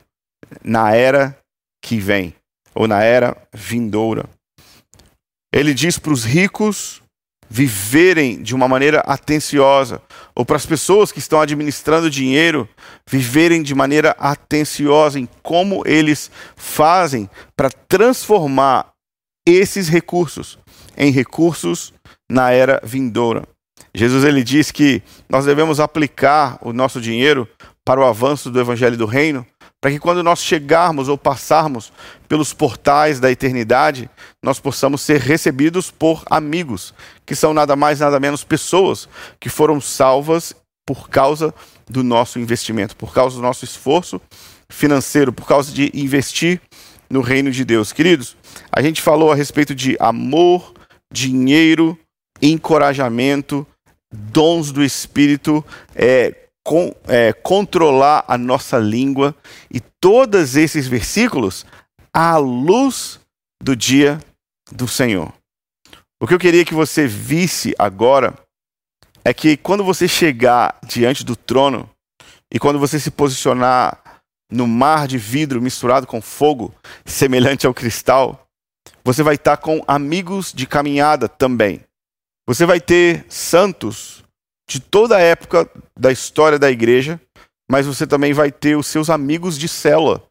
na 0.62 0.94
era 0.94 1.38
que 1.82 1.98
vem, 1.98 2.34
ou 2.74 2.86
na 2.86 3.02
era 3.02 3.36
vindoura. 3.52 4.28
Ele 5.52 5.72
diz 5.72 5.98
para 5.98 6.12
os 6.12 6.24
ricos 6.24 7.02
viverem 7.48 8.42
de 8.42 8.54
uma 8.54 8.66
maneira 8.66 9.00
atenciosa, 9.00 10.02
ou 10.34 10.44
para 10.44 10.56
as 10.56 10.66
pessoas 10.66 11.12
que 11.12 11.18
estão 11.18 11.40
administrando 11.40 12.10
dinheiro 12.10 12.68
viverem 13.08 13.62
de 13.62 13.74
maneira 13.74 14.10
atenciosa 14.18 15.18
em 15.18 15.28
como 15.42 15.82
eles 15.86 16.30
fazem 16.56 17.30
para 17.56 17.70
transformar 17.70 18.92
esses 19.46 19.88
recursos 19.88 20.58
em 20.96 21.10
recursos 21.10 21.92
na 22.30 22.50
era 22.50 22.80
vindoura. 22.82 23.53
Jesus 23.94 24.24
ele 24.24 24.42
diz 24.42 24.70
que 24.70 25.02
nós 25.28 25.44
devemos 25.44 25.78
aplicar 25.78 26.58
o 26.60 26.72
nosso 26.72 27.00
dinheiro 27.00 27.48
para 27.84 28.00
o 28.00 28.04
avanço 28.04 28.50
do 28.50 28.60
evangelho 28.60 28.96
do 28.96 29.06
reino, 29.06 29.46
para 29.80 29.90
que 29.90 29.98
quando 29.98 30.22
nós 30.22 30.42
chegarmos 30.42 31.08
ou 31.08 31.18
passarmos 31.18 31.92
pelos 32.26 32.52
portais 32.54 33.20
da 33.20 33.30
eternidade, 33.30 34.08
nós 34.42 34.58
possamos 34.58 35.02
ser 35.02 35.20
recebidos 35.20 35.90
por 35.90 36.22
amigos, 36.30 36.94
que 37.26 37.36
são 37.36 37.52
nada 37.52 37.76
mais 37.76 38.00
nada 38.00 38.18
menos 38.18 38.42
pessoas 38.42 39.08
que 39.38 39.48
foram 39.48 39.80
salvas 39.80 40.54
por 40.86 41.08
causa 41.08 41.54
do 41.88 42.02
nosso 42.02 42.38
investimento, 42.38 42.96
por 42.96 43.12
causa 43.12 43.36
do 43.36 43.42
nosso 43.42 43.64
esforço 43.64 44.20
financeiro, 44.70 45.32
por 45.32 45.46
causa 45.46 45.70
de 45.70 45.90
investir 45.94 46.60
no 47.08 47.20
reino 47.20 47.50
de 47.50 47.64
Deus. 47.64 47.92
Queridos, 47.92 48.36
a 48.72 48.82
gente 48.82 49.00
falou 49.00 49.30
a 49.30 49.34
respeito 49.34 49.74
de 49.74 49.96
amor, 50.00 50.72
dinheiro, 51.12 51.98
encorajamento, 52.40 53.66
dons 54.14 54.72
do 54.72 54.82
Espírito, 54.82 55.64
é, 55.94 56.34
com, 56.64 56.94
é, 57.06 57.32
controlar 57.32 58.24
a 58.26 58.38
nossa 58.38 58.78
língua 58.78 59.34
e 59.70 59.80
todos 60.00 60.56
esses 60.56 60.86
versículos 60.86 61.66
à 62.12 62.36
luz 62.36 63.20
do 63.62 63.76
dia 63.76 64.18
do 64.70 64.88
Senhor. 64.88 65.32
O 66.22 66.26
que 66.26 66.32
eu 66.32 66.38
queria 66.38 66.64
que 66.64 66.74
você 66.74 67.06
visse 67.06 67.74
agora 67.78 68.34
é 69.24 69.34
que 69.34 69.56
quando 69.56 69.84
você 69.84 70.08
chegar 70.08 70.78
diante 70.86 71.24
do 71.24 71.36
trono 71.36 71.88
e 72.52 72.58
quando 72.58 72.78
você 72.78 72.98
se 73.00 73.10
posicionar 73.10 74.22
no 74.50 74.66
mar 74.66 75.08
de 75.08 75.18
vidro 75.18 75.60
misturado 75.60 76.06
com 76.06 76.22
fogo, 76.22 76.74
semelhante 77.04 77.66
ao 77.66 77.74
cristal, 77.74 78.46
você 79.02 79.22
vai 79.22 79.34
estar 79.34 79.56
com 79.56 79.82
amigos 79.86 80.52
de 80.52 80.66
caminhada 80.66 81.28
também. 81.28 81.80
Você 82.46 82.66
vai 82.66 82.78
ter 82.78 83.24
santos 83.28 84.22
de 84.68 84.78
toda 84.78 85.16
a 85.16 85.20
época 85.20 85.68
da 85.98 86.12
história 86.12 86.58
da 86.58 86.70
igreja, 86.70 87.18
mas 87.70 87.86
você 87.86 88.06
também 88.06 88.32
vai 88.34 88.52
ter 88.52 88.76
os 88.76 88.86
seus 88.86 89.08
amigos 89.08 89.58
de 89.58 89.66
célula, 89.66 90.22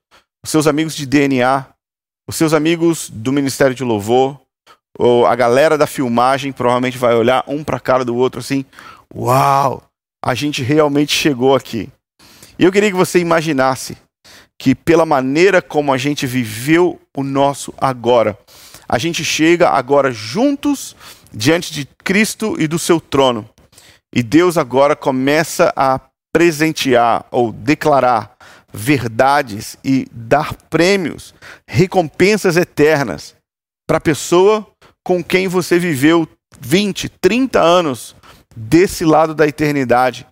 os 0.44 0.52
seus 0.52 0.68
amigos 0.68 0.96
de 0.96 1.08
DNA, 1.08 1.66
os 2.30 2.36
seus 2.36 2.54
amigos 2.54 3.10
do 3.10 3.32
Ministério 3.32 3.76
de 3.76 3.84
Louvor, 3.84 4.40
ou 4.98 5.26
a 5.26 5.36
galera 5.36 5.76
da 5.76 5.88
filmagem 5.88 6.52
provavelmente 6.52 7.00
vai 7.00 7.16
olhar 7.16 7.44
um 7.48 7.64
para 7.64 7.78
a 7.78 7.80
cara 7.80 8.06
do 8.06 8.16
outro 8.16 8.40
assim: 8.40 8.64
Uau, 9.14 9.84
a 10.24 10.36
gente 10.36 10.62
realmente 10.62 11.14
chegou 11.14 11.56
aqui. 11.56 11.90
E 12.60 12.64
eu 12.64 12.72
queria 12.72 12.92
que 12.92 12.96
você 12.96 13.18
imaginasse 13.18 13.98
que, 14.60 14.76
pela 14.76 15.06
maneira 15.06 15.64
como 15.64 15.92
a 15.92 15.98
gente 15.98 16.28
viveu 16.28 17.02
o 17.18 17.24
nosso 17.24 17.74
agora, 17.78 18.38
a 18.88 19.00
gente 19.00 19.26
chega 19.26 19.70
agora 19.70 20.12
juntos 20.12 20.96
diante 21.34 21.74
de 21.74 21.88
Cristo 22.04 22.56
e 22.60 22.68
do 22.68 22.78
seu 22.78 23.02
trono. 23.02 23.50
E 24.14 24.22
Deus 24.22 24.58
agora 24.58 24.96
começa 24.96 25.74
a 25.76 26.00
presentear 26.32 27.26
ou 27.32 27.52
declarar 27.52 28.36
verdades 28.72 29.78
e 29.84 30.08
dar 30.12 30.54
prêmios, 30.70 31.34
recompensas 31.68 32.58
eternas 32.58 33.36
para 33.88 33.98
a 33.98 34.02
pessoa 34.02 34.68
com 35.04 35.24
quem 35.24 35.48
você 35.48 35.78
viveu 35.78 36.28
20, 36.60 37.10
30 37.10 37.60
anos 37.62 38.16
desse 38.56 39.06
lado 39.06 39.36
da 39.36 39.48
eternidade. 39.48 40.26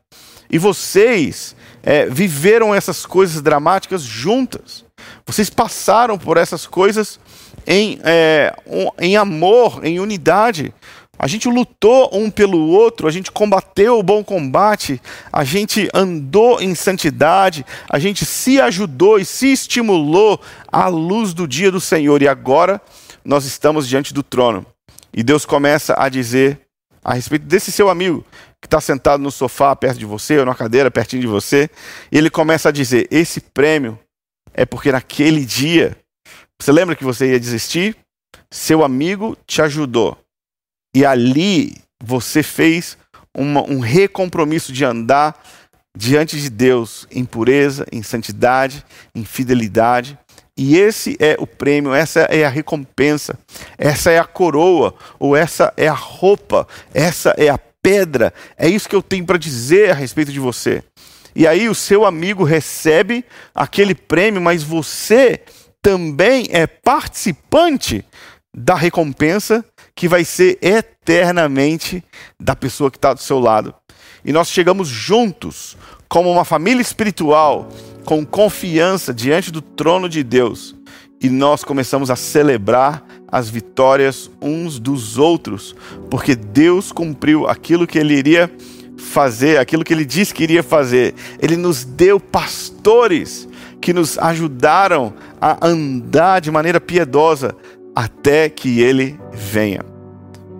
E 0.49 0.57
vocês 0.57 1.55
é, 1.83 2.05
viveram 2.05 2.73
essas 2.73 3.05
coisas 3.05 3.41
dramáticas 3.41 4.01
juntas. 4.01 4.83
Vocês 5.25 5.49
passaram 5.49 6.17
por 6.17 6.37
essas 6.37 6.65
coisas 6.65 7.19
em, 7.65 7.99
é, 8.03 8.53
um, 8.65 8.87
em 8.99 9.17
amor, 9.17 9.85
em 9.85 9.99
unidade. 9.99 10.73
A 11.17 11.27
gente 11.27 11.47
lutou 11.47 12.09
um 12.13 12.31
pelo 12.31 12.69
outro, 12.69 13.07
a 13.07 13.11
gente 13.11 13.31
combateu 13.31 13.99
o 13.99 14.03
bom 14.03 14.23
combate, 14.23 14.99
a 15.31 15.43
gente 15.43 15.87
andou 15.93 16.59
em 16.59 16.73
santidade, 16.73 17.63
a 17.87 17.99
gente 17.99 18.25
se 18.25 18.59
ajudou 18.59 19.19
e 19.19 19.25
se 19.25 19.51
estimulou 19.51 20.41
à 20.71 20.87
luz 20.87 21.33
do 21.33 21.47
dia 21.47 21.71
do 21.71 21.79
Senhor. 21.79 22.21
E 22.23 22.27
agora 22.27 22.81
nós 23.23 23.45
estamos 23.45 23.87
diante 23.87 24.13
do 24.13 24.23
trono. 24.23 24.65
E 25.13 25.21
Deus 25.21 25.45
começa 25.45 25.93
a 25.95 26.09
dizer 26.09 26.59
a 27.03 27.13
respeito 27.13 27.45
desse 27.45 27.71
seu 27.71 27.89
amigo 27.89 28.25
que 28.61 28.67
está 28.67 28.79
sentado 28.79 29.21
no 29.21 29.31
sofá 29.31 29.75
perto 29.75 29.97
de 29.97 30.05
você, 30.05 30.37
ou 30.37 30.45
na 30.45 30.53
cadeira 30.53 30.91
pertinho 30.91 31.21
de 31.21 31.27
você, 31.27 31.69
e 32.11 32.17
ele 32.17 32.29
começa 32.29 32.69
a 32.69 32.71
dizer: 32.71 33.07
Esse 33.09 33.41
prêmio 33.41 33.99
é 34.53 34.65
porque 34.65 34.91
naquele 34.91 35.43
dia, 35.43 35.97
você 36.61 36.71
lembra 36.71 36.95
que 36.95 37.03
você 37.03 37.31
ia 37.31 37.39
desistir? 37.39 37.97
Seu 38.51 38.83
amigo 38.83 39.35
te 39.47 39.63
ajudou. 39.63 40.15
E 40.95 41.03
ali 41.03 41.73
você 42.03 42.43
fez 42.43 42.99
uma, 43.35 43.63
um 43.63 43.79
recompromisso 43.79 44.71
de 44.71 44.85
andar 44.85 45.41
diante 45.97 46.39
de 46.39 46.51
Deus 46.51 47.07
em 47.09 47.25
pureza, 47.25 47.87
em 47.91 48.03
santidade, 48.03 48.85
em 49.15 49.25
fidelidade. 49.25 50.15
E 50.55 50.77
esse 50.77 51.17
é 51.19 51.35
o 51.39 51.47
prêmio, 51.47 51.95
essa 51.95 52.19
é 52.21 52.45
a 52.45 52.49
recompensa, 52.49 53.39
essa 53.75 54.11
é 54.11 54.19
a 54.19 54.23
coroa, 54.23 54.93
ou 55.17 55.35
essa 55.35 55.73
é 55.75 55.87
a 55.87 55.93
roupa, 55.93 56.67
essa 56.93 57.33
é 57.39 57.49
a 57.49 57.57
pedra. 57.57 58.31
É 58.55 58.69
isso 58.69 58.87
que 58.87 58.95
eu 58.95 59.01
tenho 59.01 59.25
para 59.25 59.39
dizer 59.39 59.89
a 59.89 59.95
respeito 59.95 60.31
de 60.31 60.39
você. 60.39 60.83
E 61.35 61.47
aí 61.47 61.67
o 61.67 61.73
seu 61.73 62.05
amigo 62.05 62.43
recebe 62.43 63.25
aquele 63.55 63.95
prêmio, 63.95 64.39
mas 64.39 64.61
você 64.61 65.41
também 65.81 66.47
é 66.51 66.67
participante 66.67 68.05
da 68.55 68.75
recompensa 68.75 69.63
que 69.95 70.07
vai 70.07 70.23
ser 70.23 70.57
eternamente 70.61 72.03
da 72.39 72.55
pessoa 72.55 72.91
que 72.91 72.97
está 72.97 73.13
do 73.13 73.21
seu 73.21 73.39
lado. 73.39 73.73
E 74.23 74.31
nós 74.31 74.49
chegamos 74.49 74.87
juntos, 74.87 75.77
como 76.07 76.31
uma 76.31 76.45
família 76.45 76.81
espiritual, 76.81 77.69
com 78.05 78.25
confiança 78.25 79.13
diante 79.13 79.51
do 79.51 79.61
trono 79.61 80.07
de 80.07 80.23
Deus. 80.23 80.75
E 81.19 81.29
nós 81.29 81.63
começamos 81.63 82.09
a 82.09 82.15
celebrar 82.15 83.03
as 83.27 83.49
vitórias 83.49 84.29
uns 84.41 84.79
dos 84.79 85.17
outros, 85.17 85.75
porque 86.09 86.35
Deus 86.35 86.91
cumpriu 86.91 87.47
aquilo 87.47 87.87
que 87.87 87.97
Ele 87.97 88.15
iria 88.15 88.51
fazer, 88.97 89.57
aquilo 89.57 89.83
que 89.83 89.93
Ele 89.93 90.05
disse 90.05 90.33
que 90.33 90.43
iria 90.43 90.61
fazer. 90.61 91.15
Ele 91.39 91.55
nos 91.55 91.83
deu 91.83 92.19
pastores 92.19 93.47
que 93.79 93.93
nos 93.93 94.17
ajudaram 94.19 95.13
a 95.41 95.57
andar 95.67 96.39
de 96.39 96.51
maneira 96.51 96.79
piedosa 96.79 97.55
até 97.95 98.47
que 98.47 98.79
ele 98.79 99.19
venha. 99.33 99.81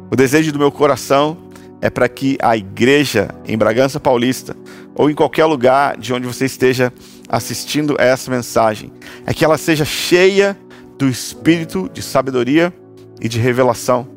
O 0.09 0.15
desejo 0.15 0.51
do 0.51 0.59
meu 0.59 0.71
coração 0.71 1.37
é 1.79 1.89
para 1.89 2.09
que 2.09 2.37
a 2.41 2.57
igreja 2.57 3.29
em 3.45 3.57
Bragança 3.57 3.99
Paulista 3.99 4.55
ou 4.95 5.09
em 5.09 5.15
qualquer 5.15 5.45
lugar 5.45 5.97
de 5.97 6.13
onde 6.13 6.27
você 6.27 6.45
esteja 6.45 6.91
assistindo 7.29 7.95
essa 7.97 8.29
mensagem, 8.29 8.91
é 9.25 9.33
que 9.33 9.45
ela 9.45 9.57
seja 9.57 9.85
cheia 9.85 10.57
do 10.97 11.07
espírito 11.07 11.89
de 11.93 12.01
sabedoria 12.01 12.73
e 13.21 13.29
de 13.29 13.39
revelação, 13.39 14.07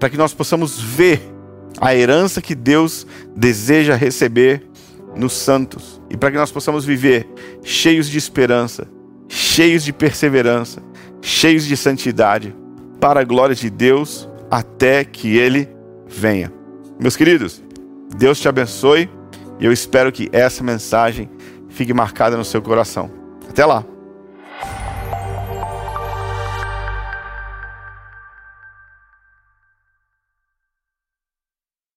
para 0.00 0.08
que 0.08 0.16
nós 0.16 0.32
possamos 0.32 0.80
ver 0.80 1.20
a 1.80 1.94
herança 1.94 2.40
que 2.40 2.54
Deus 2.54 3.06
deseja 3.36 3.94
receber 3.94 4.66
nos 5.14 5.34
santos 5.34 6.00
e 6.10 6.16
para 6.16 6.30
que 6.30 6.36
nós 6.36 6.50
possamos 6.50 6.84
viver 6.84 7.28
cheios 7.62 8.08
de 8.08 8.16
esperança, 8.16 8.88
cheios 9.28 9.84
de 9.84 9.92
perseverança, 9.92 10.82
cheios 11.20 11.64
de 11.64 11.76
santidade, 11.76 12.54
para 13.00 13.20
a 13.20 13.24
glória 13.24 13.54
de 13.54 13.70
Deus 13.70 14.28
até 14.50 15.04
que 15.04 15.36
Ele 15.36 15.68
venha. 16.06 16.52
Meus 16.98 17.16
queridos, 17.16 17.62
Deus 18.16 18.40
te 18.40 18.48
abençoe 18.48 19.08
e 19.58 19.64
eu 19.64 19.72
espero 19.72 20.12
que 20.12 20.28
essa 20.32 20.62
mensagem 20.62 21.28
fique 21.68 21.92
marcada 21.92 22.36
no 22.36 22.44
seu 22.44 22.62
coração. 22.62 23.10
Até 23.48 23.64
lá! 23.64 23.84